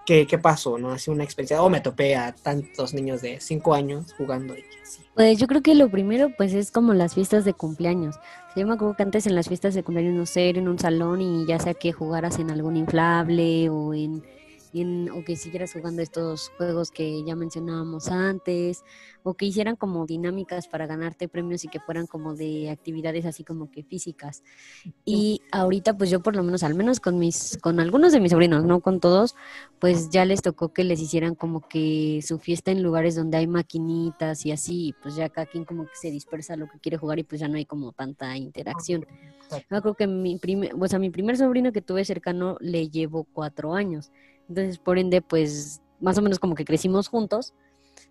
[0.06, 0.78] ¿qué, ¿qué pasó?
[0.78, 0.92] ¿No?
[0.92, 5.02] Así una experiencia, o me topé a tantos niños de 5 años jugando y así.
[5.18, 8.14] Pues yo creo que lo primero pues es como las fiestas de cumpleaños.
[8.58, 11.20] Yo me acuerdo que antes en las fiestas cumpleaños, no sé, era en un salón
[11.20, 14.24] y ya sea que jugaras en algún inflable o en,
[14.72, 18.82] en- o que siguieras jugando estos juegos que ya mencionábamos antes,
[19.22, 23.44] o que hicieran como dinámicas para ganarte premios y que fueran como de actividades así
[23.44, 24.42] como que físicas.
[25.04, 28.32] Y ahorita pues yo por lo menos, al menos con mis, con algunos de mis
[28.32, 29.34] sobrinos, no con todos,
[29.78, 33.46] pues ya les tocó que les hicieran como que su fiesta en lugares donde hay
[33.46, 36.96] maquinitas y así, y pues ya cada quien como que se dispersa lo que quiere
[36.98, 39.06] jugar y pues ya no hay como tanta interacción.
[39.70, 43.24] Me acuerdo que mi primer, o sea, mi primer sobrino que tuve cercano le llevo
[43.32, 44.10] cuatro años,
[44.48, 47.54] entonces por ende pues más o menos como que crecimos juntos,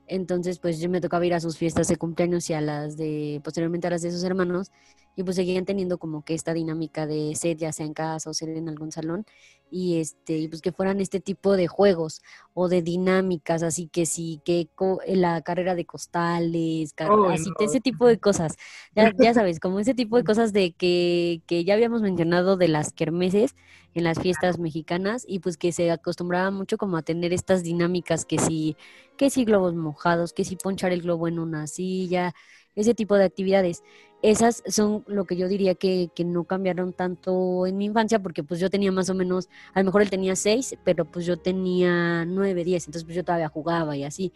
[0.08, 3.42] entonces pues yo me tocaba ir a sus fiestas de cumpleaños y a las de,
[3.44, 4.72] posteriormente a las de sus hermanos,
[5.18, 8.36] y pues seguían teniendo como que esta dinámica de ser ya sea en casa o
[8.36, 9.26] ser en algún salón,
[9.70, 12.22] y este, y pues que fueran este tipo de juegos
[12.54, 17.58] o de dinámicas, así que sí, que co- la carrera de costales, car- así, no.
[17.60, 18.56] ese tipo de cosas.
[18.96, 22.70] Ya, ya sabes, como ese tipo de cosas de que, que ya habíamos mencionado de
[22.70, 23.56] las kermeses
[23.94, 28.26] en las fiestas mexicanas y pues que se acostumbraba mucho como a tener estas dinámicas
[28.26, 28.78] que si,
[29.18, 32.34] que si globos mojados, que si ponchar el globo en una silla,
[32.78, 33.84] ese tipo de actividades.
[34.22, 38.44] Esas son lo que yo diría que, que no cambiaron tanto en mi infancia porque
[38.44, 41.38] pues yo tenía más o menos, a lo mejor él tenía seis, pero pues yo
[41.38, 44.32] tenía nueve, diez, entonces pues yo todavía jugaba y así.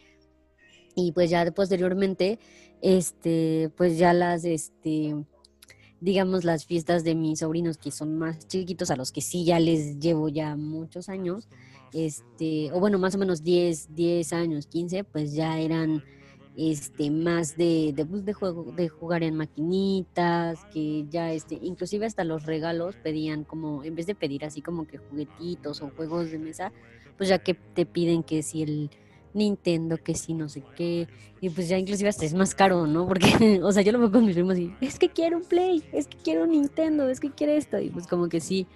[0.95, 2.39] Y pues ya posteriormente,
[2.81, 5.15] este, pues ya las, este,
[5.99, 9.59] digamos, las fiestas de mis sobrinos que son más chiquitos, a los que sí ya
[9.59, 11.47] les llevo ya muchos años,
[11.93, 16.03] este, o bueno, más o menos 10, 10 años, 15, pues ya eran
[16.57, 22.05] este más de, de, pues, de juego de jugar en maquinitas que ya este inclusive
[22.05, 26.29] hasta los regalos pedían como en vez de pedir así como que juguetitos o juegos
[26.29, 26.73] de mesa
[27.17, 28.89] pues ya que te piden que si el
[29.33, 31.07] Nintendo que si no sé qué
[31.39, 34.11] y pues ya inclusive hasta es más caro no porque o sea yo lo veo
[34.11, 37.21] con mis primos y es que quiero un Play es que quiero un Nintendo es
[37.21, 38.67] que quiero esto y pues como que sí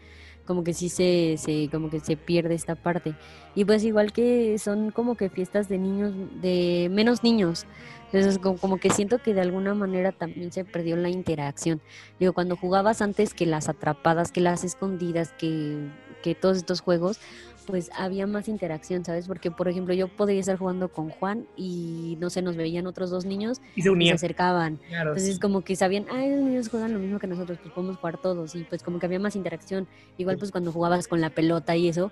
[0.45, 3.15] como que sí se, se, como que se pierde esta parte.
[3.55, 7.65] Y pues igual que son como que fiestas de niños, de menos niños.
[8.05, 11.81] Entonces como, como que siento que de alguna manera también se perdió la interacción.
[12.19, 15.89] Digo, cuando jugabas antes que las atrapadas, que las escondidas, que,
[16.23, 17.19] que todos estos juegos,
[17.65, 19.27] pues había más interacción, ¿sabes?
[19.27, 23.09] Porque, por ejemplo, yo podría estar jugando con Juan y, no sé, nos veían otros
[23.09, 24.15] dos niños Y se y se unían.
[24.15, 24.77] acercaban.
[24.87, 25.39] Claro, Entonces sí.
[25.41, 28.55] como que sabían, ah, esos niños juegan lo mismo que nosotros, pues podemos jugar todos
[28.55, 29.87] y pues como que había más interacción.
[30.17, 32.11] Igual pues cuando jugabas con la pelota y eso,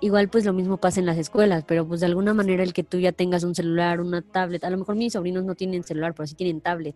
[0.00, 2.82] igual pues lo mismo pasa en las escuelas, pero pues de alguna manera el que
[2.84, 6.14] tú ya tengas un celular, una tablet, a lo mejor mis sobrinos no tienen celular,
[6.14, 6.94] pero sí tienen tablet.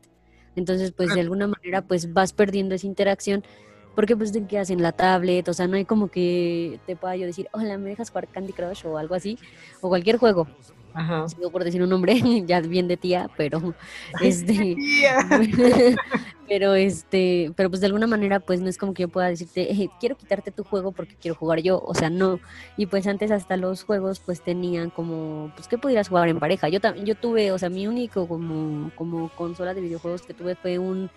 [0.56, 3.44] Entonces pues de alguna manera pues vas perdiendo esa interacción
[3.96, 7.16] porque pues te quedas en la tablet, o sea, no hay como que te pueda
[7.16, 9.38] yo decir, hola, ¿me dejas jugar Candy Crush o algo así?
[9.80, 10.46] O cualquier juego,
[10.92, 11.24] Ajá.
[11.36, 12.14] digo por decir un nombre,
[12.46, 13.74] ya bien de tía, pero
[14.22, 14.76] este...
[16.48, 19.72] pero este, pero pues de alguna manera pues no es como que yo pueda decirte,
[19.72, 22.38] "Eh, quiero quitarte tu juego porque quiero jugar yo, o sea, no.
[22.76, 26.68] Y pues antes hasta los juegos pues tenían como, pues que pudieras jugar en pareja.
[26.68, 30.54] Yo también, yo tuve, o sea, mi único como, como consola de videojuegos que tuve
[30.54, 31.10] fue un,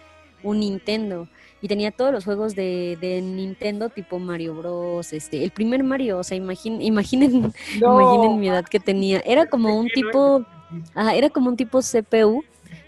[0.43, 1.27] un Nintendo.
[1.61, 5.11] Y tenía todos los juegos de, de Nintendo, tipo Mario Bros.
[5.11, 9.19] Este, el primer Mario, o sea, imaginen, imaginen, imaginen mi edad que tenía.
[9.25, 10.45] Era como un tipo,
[10.93, 12.43] Ajá, era como un tipo CPU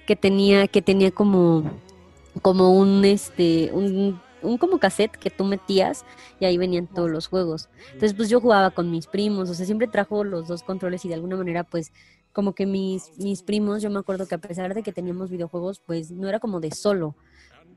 [0.06, 1.64] que tenía, que tenía como,
[2.42, 6.06] como un este, un, un como cassette que tú metías
[6.40, 7.70] y ahí venían todos los juegos.
[7.88, 11.10] Entonces, pues yo jugaba con mis primos, o sea, siempre trajo los dos controles y
[11.10, 11.92] de alguna manera, pues,
[12.34, 15.82] como que mis, mis primos, yo me acuerdo que a pesar de que teníamos videojuegos,
[15.86, 17.16] pues no era como de solo.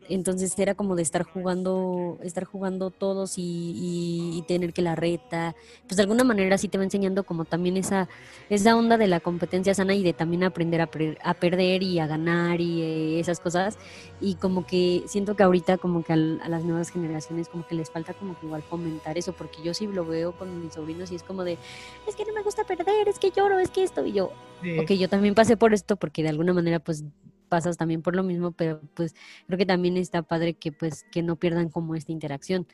[0.09, 4.95] Entonces era como de estar jugando, estar jugando todos y, y- y tener que la
[4.95, 5.55] reta.
[5.87, 8.09] Pues de alguna manera sí te va enseñando como también esa,
[8.51, 11.99] esa onda de la competencia sana y de también aprender a, per- a perder y
[11.99, 13.79] a ganar y eh, esas cosas.
[14.21, 17.75] Y como que siento que ahorita como que al- a, las nuevas generaciones como que
[17.75, 21.11] les falta como que igual fomentar eso, porque yo sí lo veo con mis sobrinos
[21.13, 21.59] y es como de,
[22.07, 24.05] es que no me gusta perder, es que lloro, es que esto.
[24.07, 24.31] Y yo,
[24.63, 24.79] Sí.
[24.79, 27.05] ok, yo también pasé por esto porque de alguna manera pues
[27.55, 29.15] pasas también por lo mismo, pero pues
[29.47, 32.67] creo que también está padre que pues que no pierdan como esta interacción.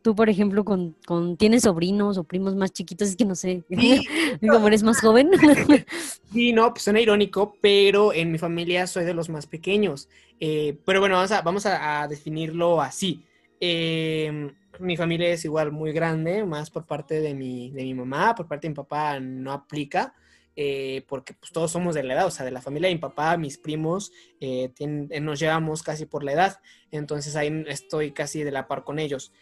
[0.00, 3.62] Tú, por ejemplo, con, con tienes sobrinos o primos más chiquitos, es que no sé,
[3.68, 4.06] Sí,
[4.50, 5.30] como eres más joven.
[6.32, 10.08] Sí, no, pues suena irónico, pero en mi familia soy de los más pequeños.
[10.40, 13.22] Eh, pero bueno, vamos a, vamos a, a definirlo así.
[13.60, 18.34] Eh, mi familia es igual muy grande, más por parte de mi, de mi mamá,
[18.34, 20.14] por parte de mi papá no aplica,
[20.56, 23.00] eh, porque pues todos somos de la edad, o sea, de la familia de mi
[23.00, 28.12] papá, mis primos, eh, tienen- eh, nos llevamos casi por la edad, entonces ahí estoy
[28.12, 29.32] casi de la par con ellos.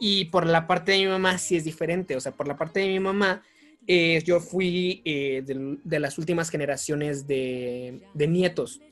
[0.00, 2.80] Y por la parte de mi mamá sí es diferente, o sea, por la parte
[2.80, 3.42] de mi mamá
[3.90, 8.82] eh, yo fui eh, del- de, las últimas generaciones de, de nietos.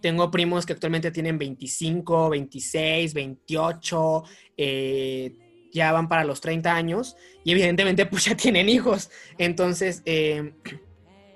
[0.00, 4.22] Tengo primos que actualmente tienen 25, 26, 28,
[4.56, 5.34] eh,
[5.72, 9.10] ya van para los 30 años y evidentemente pues ya tienen hijos.
[9.36, 10.52] Entonces, eh,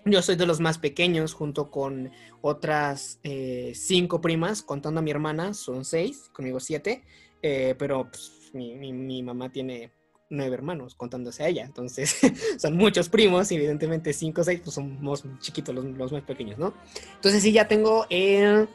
[0.04, 2.10] yo soy de los más pequeños junto con
[2.42, 7.04] otras eh, cinco primas, contando a mi hermana, son seis, conmigo siete,
[7.42, 8.92] eh, pero pues, mi, mi-
[9.22, 9.92] mamá tiene
[10.30, 12.16] nueve hermanos, contándose a ella, entonces
[12.58, 16.74] son muchos primos, evidentemente cinco o seis, pues somos chiquitos los, los más pequeños, ¿no?
[17.16, 18.66] Entonces sí, ya tengo eh,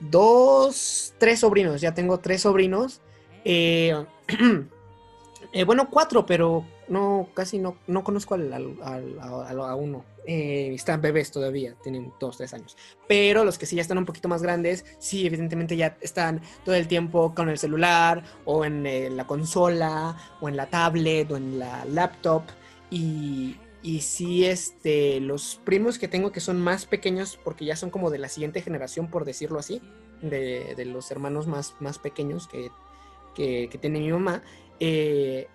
[0.00, 3.00] dos, tres sobrinos, ya tengo tres sobrinos,
[5.66, 10.04] bueno, cuatro, pero no, casi no, no conozco al, a uno.
[10.26, 12.76] Eh, están bebés todavía, tienen dos, tres años.
[13.06, 16.74] Pero los que sí ya están un poquito más grandes, sí, evidentemente ya están todo
[16.74, 21.36] el tiempo con el celular, o en eh, la consola, o en la tablet, o
[21.36, 22.42] en la laptop.
[22.90, 27.90] Y, y sí, este, los primos que tengo que son más pequeños, porque ya son
[27.90, 29.80] como de la siguiente generación, por decirlo así,
[30.20, 32.70] de, de los hermanos más, más pequeños que,
[33.34, 34.42] que, que tiene mi mamá,
[34.80, 35.48] eh,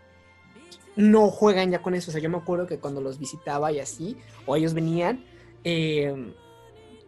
[0.96, 2.12] no juegan ya con eso.
[2.12, 5.24] O sea, yo me acuerdo que cuando los visitaba y así, o ellos venían,
[5.64, 6.34] eh,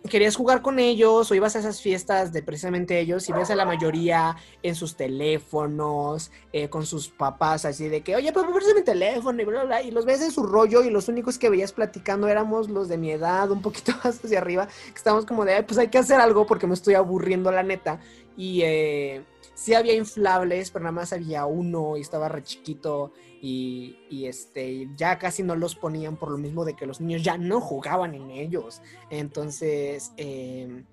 [0.10, 3.56] querías jugar con ellos o ibas a esas fiestas de precisamente ellos y ves a
[3.56, 8.80] la mayoría en sus teléfonos, eh, con sus papás, así de que, oye, papá, préstame
[8.80, 11.38] mi teléfono y bla, bla, bla, y los ves en su rollo y los únicos
[11.38, 15.26] que veías platicando éramos los de mi edad, un poquito más hacia arriba, que estábamos
[15.26, 18.00] como de, "Ay, pues hay que hacer algo porque me estoy aburriendo la neta.
[18.38, 19.24] Y, eh,
[19.54, 24.90] sí había inflables, pero nada más había uno y estaba re chiquito y, y, este,
[24.96, 28.14] ya casi no los ponían por lo mismo de que los niños ya no jugaban
[28.16, 28.82] en ellos.
[29.10, 30.84] Entonces, eh,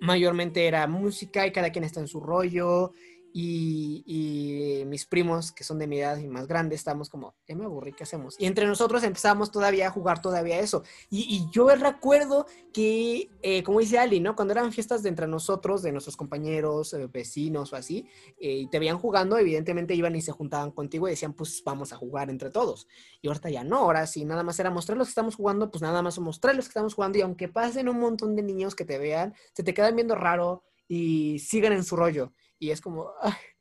[0.00, 2.92] mayormente era música y cada quien está en su rollo
[3.36, 7.64] y, mis primos, que son de mi edad y más grandes, estábamos como, ya me
[7.64, 8.36] aburrí, ¿qué hacemos?
[8.38, 10.84] Y entre nosotros empezamos todavía a jugar todavía eso.
[11.10, 14.36] Y, y yo recuerdo que, eh, como dice Ali, ¿no?
[14.36, 18.06] Cuando eran fiestas de entre nosotros, de nuestros compañeros, eh, vecinos o así,
[18.38, 21.92] eh, y te veían jugando, evidentemente iban y se juntaban contigo y decían, pues vamos
[21.92, 22.86] a jugar entre todos.
[23.20, 25.82] Y ahorita ya no, ahora sí, nada más era mostrar los que estamos jugando, pues
[25.82, 28.84] nada más mostrar los que estamos jugando y aunque pasen un montón de niños que
[28.84, 32.32] te vean, se te quedan viendo raro y sigan en su rollo.
[32.64, 33.12] Y es como,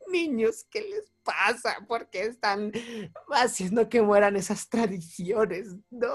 [0.10, 1.76] niños, ¿qué les pasa?
[1.90, 2.72] ¿Por qué están
[3.32, 5.76] haciendo que mueran esas tradiciones?
[5.92, 6.14] No.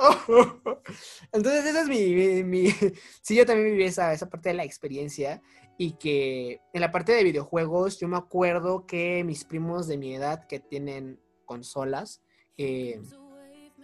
[1.32, 2.70] Entonces, esa es mi, mi,
[3.22, 5.42] Sí, yo también viví esa, esa parte de la experiencia
[5.76, 10.14] y que en la parte de videojuegos, yo me acuerdo que mis primos de mi
[10.14, 12.22] edad que tienen consolas,
[12.56, 13.02] eh,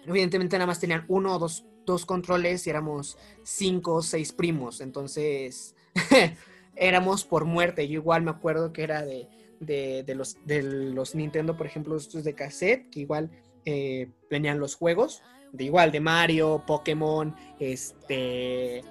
[0.07, 4.81] evidentemente nada más tenían uno o dos, dos controles y éramos cinco o seis primos.
[4.81, 5.75] Entonces...
[6.77, 7.89] éramos por muerte.
[7.89, 9.29] Yo igual me acuerdo que era de,
[9.61, 13.31] de, de los, de los Nintendo, por ejemplo, estos de cassette, que igual
[13.65, 15.23] eh, venían los juegos,
[15.53, 18.83] de igual de Mario, Pokémon, este...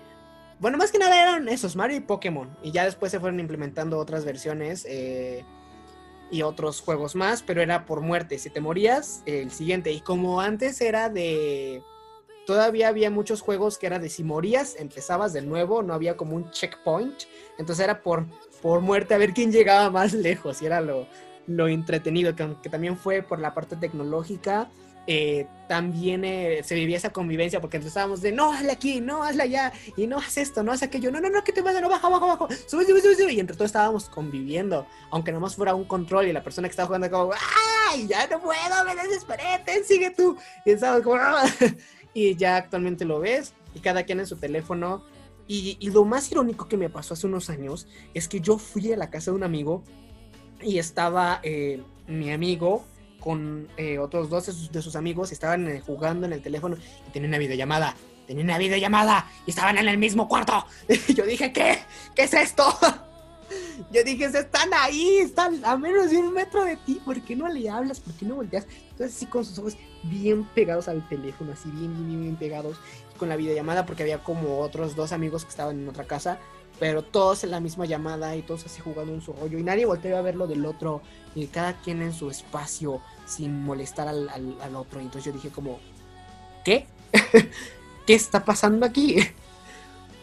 [0.60, 2.56] Bueno, más que nada eran esos, Mario y Pokémon.
[2.64, 5.44] Y ya después se fueron implementando otras versiones eh,
[6.32, 8.40] y otros juegos más, pero era por muerte.
[8.40, 9.92] Si te morías, el siguiente.
[9.92, 11.84] Y como antes era de
[12.46, 16.36] todavía había muchos juegos que era de si morías, empezabas de nuevo, no había como
[16.36, 17.24] un checkpoint.
[17.58, 18.26] Entonces era por,
[18.62, 20.62] por muerte a ver quién llegaba más lejos.
[20.62, 21.08] Y era lo,
[21.48, 24.70] lo entretenido, que aunque también fue por la parte tecnológica,
[25.06, 29.44] eh, también eh, se vivía esa convivencia porque estábamos de no, hazle aquí, no, hazle
[29.44, 31.90] allá, y no haz esto, no haz aquello, no, no, no, que te pasa, no,
[31.90, 35.76] baja, baja, baja, sube, sube, sube, sube, y entre todos estábamos conviviendo, aunque nomás fuera
[35.76, 37.34] un control y la persona que estaba jugando como,
[37.92, 38.08] ¡ay!
[38.08, 41.44] Ya no puedo, me desesperé, ten, sigue tú, y estábamos como, ¡Ah!
[42.14, 45.04] y ya actualmente lo ves y cada quien en su teléfono.
[45.46, 48.94] Y, y, lo más irónico que me pasó hace unos años es que yo fui
[48.94, 49.84] a la casa de un amigo
[50.62, 52.86] y estaba eh, mi amigo
[53.20, 56.42] con eh, otros dos de sus, de sus amigos y estaban eh, jugando en el
[56.42, 57.96] teléfono y tenían una videollamada.
[58.28, 60.66] Tenían una videollamada y estaban en el mismo cuarto.
[60.88, 61.80] Y yo dije, ¿qué?
[62.16, 62.66] ¿Qué es esto?
[63.92, 67.48] Yo dije, están ahí, están a menos de un metro de ti, ¿por qué no
[67.48, 68.00] le hablas?
[68.00, 68.66] ¿Por qué no volteas?
[68.94, 72.78] Entonces, sí, con sus ojos bien pegados al teléfono, así bien, bien, bien pegados,
[73.18, 76.40] con la videollamada, porque había como otros dos amigos que estaban en otra casa,
[76.80, 79.86] pero todos en la misma llamada y todos así jugando en su rollo, y nadie
[79.86, 81.02] volteaba a ver lo del otro,
[81.34, 85.00] y cada quien en su espacio, sin molestar al, al, otro.
[85.00, 85.80] Entonces yo dije, como,
[86.64, 86.86] ¿qué?
[88.06, 89.18] ¿Qué está pasando aquí?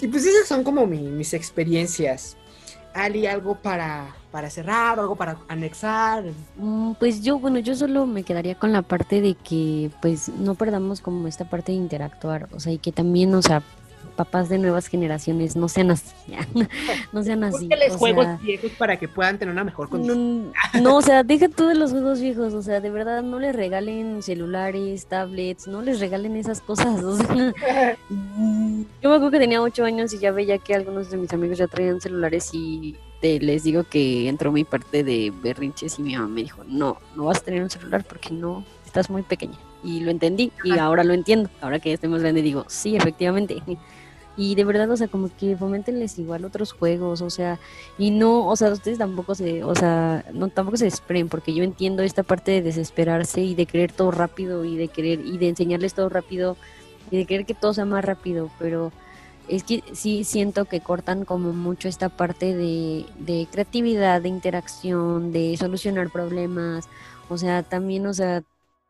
[0.02, 2.38] Y pues esas son como mi, mis experiencias
[2.92, 6.24] Ali, algo para, para cerrar o algo para anexar.
[6.56, 10.54] Mm, pues yo, bueno, yo solo me quedaría con la parte de que pues no
[10.54, 13.62] perdamos como esta parte de interactuar, o sea, y que también, o sea,
[14.16, 16.14] papás de nuevas generaciones no sean así,
[17.12, 17.68] no sean así.
[17.90, 20.52] O juegos sea, viejos para que puedan tener una mejor condición.
[20.74, 23.54] No, no, o sea, deja de los juegos viejos, o sea, de verdad no les
[23.54, 27.00] regalen celulares, tablets, no les regalen esas cosas.
[27.10, 27.34] O sea,
[28.10, 31.58] yo me acuerdo que tenía ocho años y ya veía que algunos de mis amigos
[31.58, 36.14] ya traían celulares y te, les digo que entró mi parte de berrinches y mi
[36.14, 39.58] mamá me dijo, no, no vas a tener un celular porque no, estás muy pequeña.
[39.82, 41.48] Y lo entendí y ahora lo entiendo.
[41.60, 43.62] Ahora que estoy más grande digo, sí, efectivamente.
[44.36, 47.58] Y de verdad, o sea, como que fomentenles igual otros juegos, o sea,
[47.98, 51.62] y no, o sea, ustedes tampoco se, o sea, no tampoco se esperen, porque yo
[51.62, 55.48] entiendo esta parte de desesperarse y de querer todo rápido y de querer y de
[55.48, 56.56] enseñarles todo rápido
[57.10, 58.92] y de querer que todo sea más rápido, pero
[59.50, 65.32] es que sí siento que cortan como mucho esta parte de, de creatividad, de interacción,
[65.32, 66.88] de solucionar problemas,
[67.28, 68.44] o sea, también, o sea,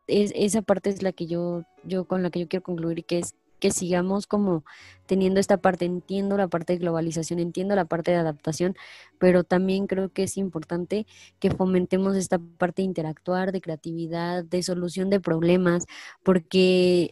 [0.07, 3.19] es, esa parte es la que yo, yo con la que yo quiero concluir, que
[3.19, 4.65] es que sigamos como
[5.05, 8.75] teniendo esta parte, entiendo la parte de globalización, entiendo la parte de adaptación,
[9.19, 11.05] pero también creo que es importante
[11.39, 15.85] que fomentemos esta parte de interactuar, de creatividad, de solución de problemas,
[16.23, 17.11] porque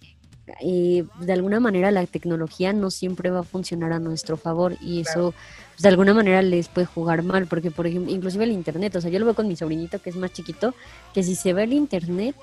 [0.62, 5.02] eh, de alguna manera la tecnología no siempre va a funcionar a nuestro favor y
[5.02, 5.34] eso
[5.80, 9.02] pues, de alguna manera les puede jugar mal, porque por ejemplo, inclusive el internet, o
[9.02, 10.74] sea, yo lo veo con mi sobrinito que es más chiquito,
[11.14, 12.36] que si se ve el internet,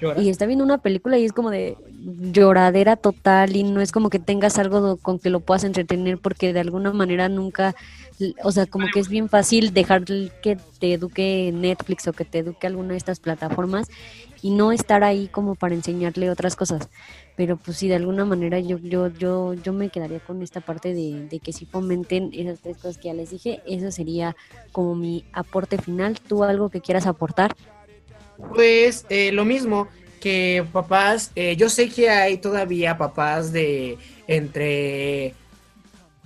[0.00, 0.20] Llora.
[0.20, 1.76] y está viendo una película y es como de
[2.32, 6.52] lloradera total y no es como que tengas algo con que lo puedas entretener porque
[6.52, 7.74] de alguna manera nunca,
[8.42, 12.38] o sea, como que es bien fácil dejar que te eduque Netflix o que te
[12.38, 13.88] eduque alguna de estas plataformas
[14.42, 16.88] y no estar ahí como para enseñarle otras cosas.
[17.36, 20.94] Pero pues sí, de alguna manera yo, yo, yo, yo me quedaría con esta parte
[20.94, 24.34] de, de que si fomenten esas tres cosas que ya les dije, eso sería
[24.72, 26.18] como mi aporte final.
[26.18, 27.54] ¿Tú algo que quieras aportar?
[28.54, 29.88] Pues eh, lo mismo
[30.20, 35.34] que papás, eh, yo sé que hay todavía papás de entre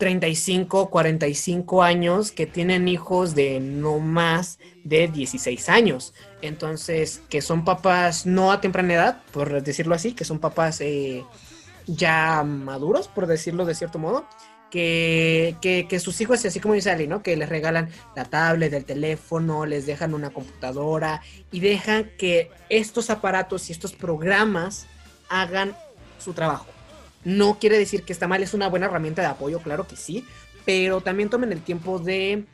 [0.00, 6.14] 35, 45 años que tienen hijos de no más de 16 años.
[6.42, 11.22] Entonces, que son papás no a temprana edad, por decirlo así, que son papás eh,
[11.86, 14.26] ya maduros, por decirlo de cierto modo.
[14.70, 17.24] Que, que, sus hijos, así como dice Ali, ¿no?
[17.24, 23.10] Que les regalan la tablet, el teléfono, les dejan una computadora y dejan que estos
[23.10, 24.86] aparatos y estos programas
[25.28, 25.76] hagan
[26.18, 26.66] su trabajo.
[27.24, 30.24] No quiere decir que está mal, es una buena herramienta de apoyo, claro que sí,
[30.64, 32.44] pero también tomen el tiempo de,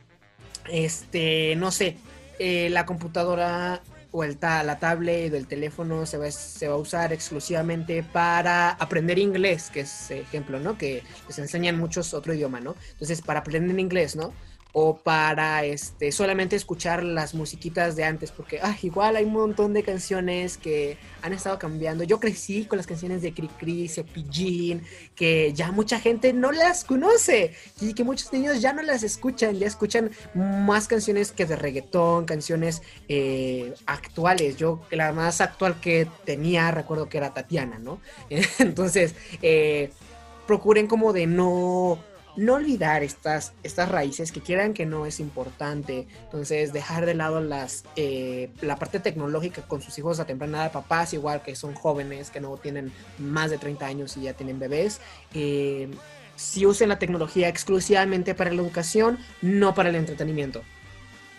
[0.68, 1.96] este, no sé,
[2.38, 6.74] eh, la computadora o el ta- la tablet o el teléfono se va, se va
[6.74, 10.78] a usar exclusivamente para aprender inglés, que es ejemplo, ¿no?
[10.78, 12.76] Que les enseñan muchos otro idioma, ¿no?
[12.92, 14.32] Entonces, para aprender inglés, ¿no?
[14.78, 19.72] O para este solamente escuchar las musiquitas de antes porque ah, igual hay un montón
[19.72, 22.04] de canciones que han estado cambiando.
[22.04, 24.82] Yo crecí con las canciones de Cricri, Cepillín
[25.14, 29.58] que ya mucha gente no las conoce y que muchos niños ya no las escuchan
[29.58, 34.58] ya escuchan más canciones que de reggaetón canciones eh, actuales.
[34.58, 37.98] Yo la más actual que tenía recuerdo que era Tatiana no
[38.58, 39.90] entonces eh,
[40.46, 41.98] procuren como de no
[42.36, 46.06] no olvidar estas, estas raíces que quieran que no es importante.
[46.24, 50.72] Entonces, dejar de lado las, eh, la parte tecnológica con sus hijos a temprana edad,
[50.72, 54.58] papás igual que son jóvenes, que no tienen más de 30 años y ya tienen
[54.58, 55.00] bebés.
[55.34, 55.90] Eh,
[56.36, 60.62] si usen la tecnología exclusivamente para la educación, no para el entretenimiento.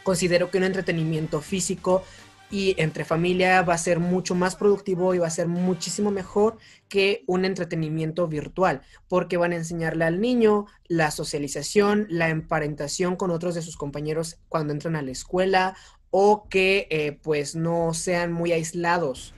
[0.04, 2.04] Considero que un entretenimiento físico
[2.50, 6.58] y entre familia va a ser mucho más productivo y va a ser muchísimo mejor
[6.88, 13.32] que un entretenimiento virtual, porque van a enseñarle al niño la socialización, la emparentación con
[13.32, 15.76] otros de sus compañeros cuando entran a la escuela
[16.10, 19.34] o que eh, pues no sean muy aislados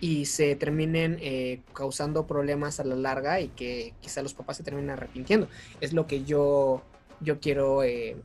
[0.00, 4.64] y se terminen eh, causando problemas a la larga y que quizá los papás se
[4.64, 5.48] terminen arrepintiendo.
[5.80, 6.82] Es lo que yo,
[7.20, 8.16] yo quiero eh,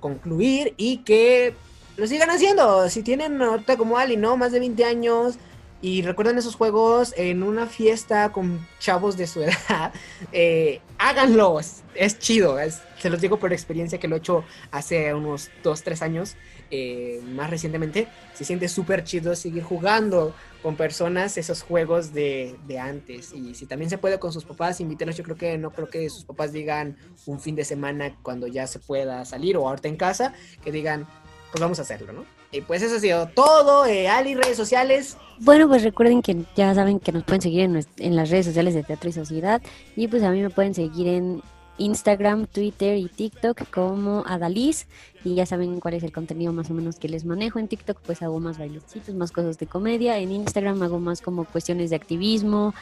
[0.00, 1.54] concluir y que
[1.96, 2.88] lo sigan haciendo.
[2.88, 4.36] Si tienen ahorita como Ali, ¿no?
[4.36, 5.38] Más de 20 años
[5.84, 9.92] y recuerdan esos juegos en una fiesta con chavos de su edad,
[10.32, 11.60] eh, háganlo.
[11.60, 12.56] Es, chido.
[12.98, 16.36] Se los digo por experiencia que lo he hecho hace unos 2, 3 años.
[16.70, 22.78] Eh, más recientemente, se siente súper chido seguir jugando con personas esos juegos de, de,
[22.78, 23.34] antes.
[23.34, 25.18] Y si también se puede con sus papás, invítenlos.
[25.18, 28.66] Yo creo que no creo que sus papás digan un fin de semana cuando ya
[28.66, 30.32] se pueda salir o ahorita en casa,
[30.64, 31.06] que digan,
[31.54, 32.24] pues vamos a hacerlo, ¿no?
[32.50, 33.86] Y pues eso ha sido todo.
[33.86, 35.16] Eh, Ali, redes sociales.
[35.38, 38.74] Bueno, pues recuerden que ya saben que nos pueden seguir en, en las redes sociales
[38.74, 39.62] de Teatro y Sociedad.
[39.94, 41.42] Y pues a mí me pueden seguir en
[41.78, 44.88] Instagram, Twitter y TikTok como Adaliz.
[45.22, 47.60] Y ya saben cuál es el contenido más o menos que les manejo.
[47.60, 50.18] En TikTok pues hago más bailecitos, más cosas de comedia.
[50.18, 52.74] En Instagram hago más como cuestiones de activismo,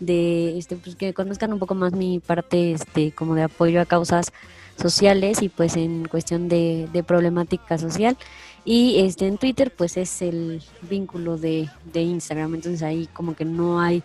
[0.00, 3.86] de este pues que conozcan un poco más mi parte este como de apoyo a
[3.86, 4.32] causas
[4.76, 8.16] sociales y pues en cuestión de, de problemática social.
[8.64, 12.54] Y este en Twitter pues es el vínculo de, de Instagram.
[12.54, 14.02] Entonces ahí como que no hay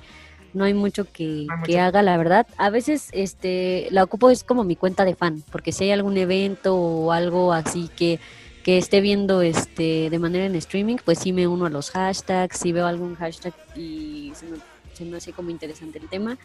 [0.53, 1.63] no hay mucho que, Hay mucho.
[1.65, 2.47] que haga, la verdad.
[2.57, 6.17] A veces este la ocupo es como mi cuenta de fan, porque si hay algún
[6.17, 8.19] evento o algo así que,
[8.63, 12.57] que esté viendo este de manera en streaming, pues sí me uno a los hashtags,
[12.57, 14.57] si veo algún hashtag y se me,
[14.93, 16.37] se me hace como interesante el tema,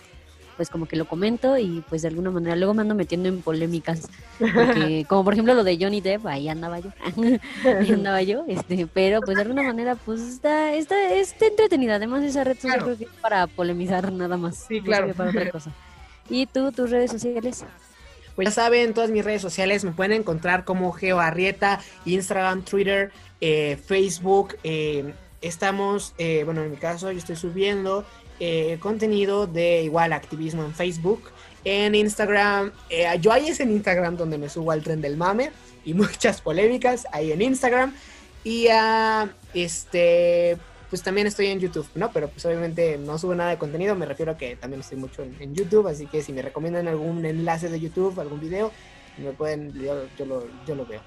[0.57, 3.42] pues como que lo comento y pues de alguna manera luego me ando metiendo en
[3.42, 6.90] polémicas, porque, como por ejemplo lo de Johnny Depp, ahí andaba yo,
[7.64, 12.22] ahí andaba yo, este, pero pues de alguna manera pues está, está, está entretenida, además
[12.24, 12.84] esa red social Claro.
[12.86, 15.12] creo que es para polemizar nada más, Sí, claro.
[15.14, 15.72] para otra cosa.
[16.28, 17.64] ¿Y tú, tus redes sociales?
[18.34, 23.11] Pues ya saben, todas mis redes sociales me pueden encontrar como Geo Arrieta, Instagram, Twitter,
[23.40, 24.57] eh, Facebook.
[24.64, 28.04] eh, estamos, eh, bueno, en mi caso, yo estoy subiendo
[28.41, 31.30] eh, contenido de igual activismo en Facebook.
[31.64, 35.51] En Instagram, eh, yo ahí es en Instagram donde me subo al tren del mame
[35.84, 37.95] y muchas polémicas ahí en Instagram.
[38.45, 40.57] Y ah, este,
[40.89, 42.12] pues también estoy en YouTube, ¿no?
[42.12, 45.22] Pero pues obviamente no subo nada de contenido, me refiero a que también estoy mucho
[45.22, 48.70] en, en YouTube, así que si me recomiendan algún enlace de YouTube, algún video,
[49.18, 51.01] me pueden, yo, yo lo, yo lo veo.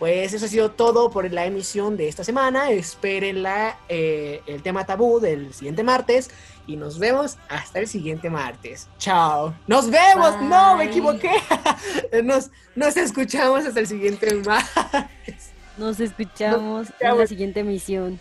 [0.00, 2.70] Pues eso ha sido todo por la emisión de esta semana.
[2.70, 6.30] Espérenla eh, el tema tabú del siguiente martes.
[6.66, 8.88] Y nos vemos hasta el siguiente martes.
[8.98, 9.54] Chao.
[9.66, 10.40] Nos vemos.
[10.40, 11.30] No, me equivoqué.
[12.24, 15.50] Nos, nos escuchamos hasta el siguiente martes.
[15.76, 17.18] Nos escuchamos en escuchamos.
[17.18, 18.18] la siguiente emisión.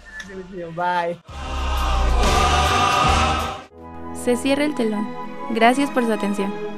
[0.75, 1.17] Bye.
[4.25, 5.07] Se cierra el telón.
[5.51, 6.68] Gracias por su atención.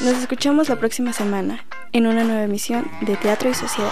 [0.00, 3.90] Nos escuchamos la próxima semana en una nueva emisión de Teatro y Sociedad.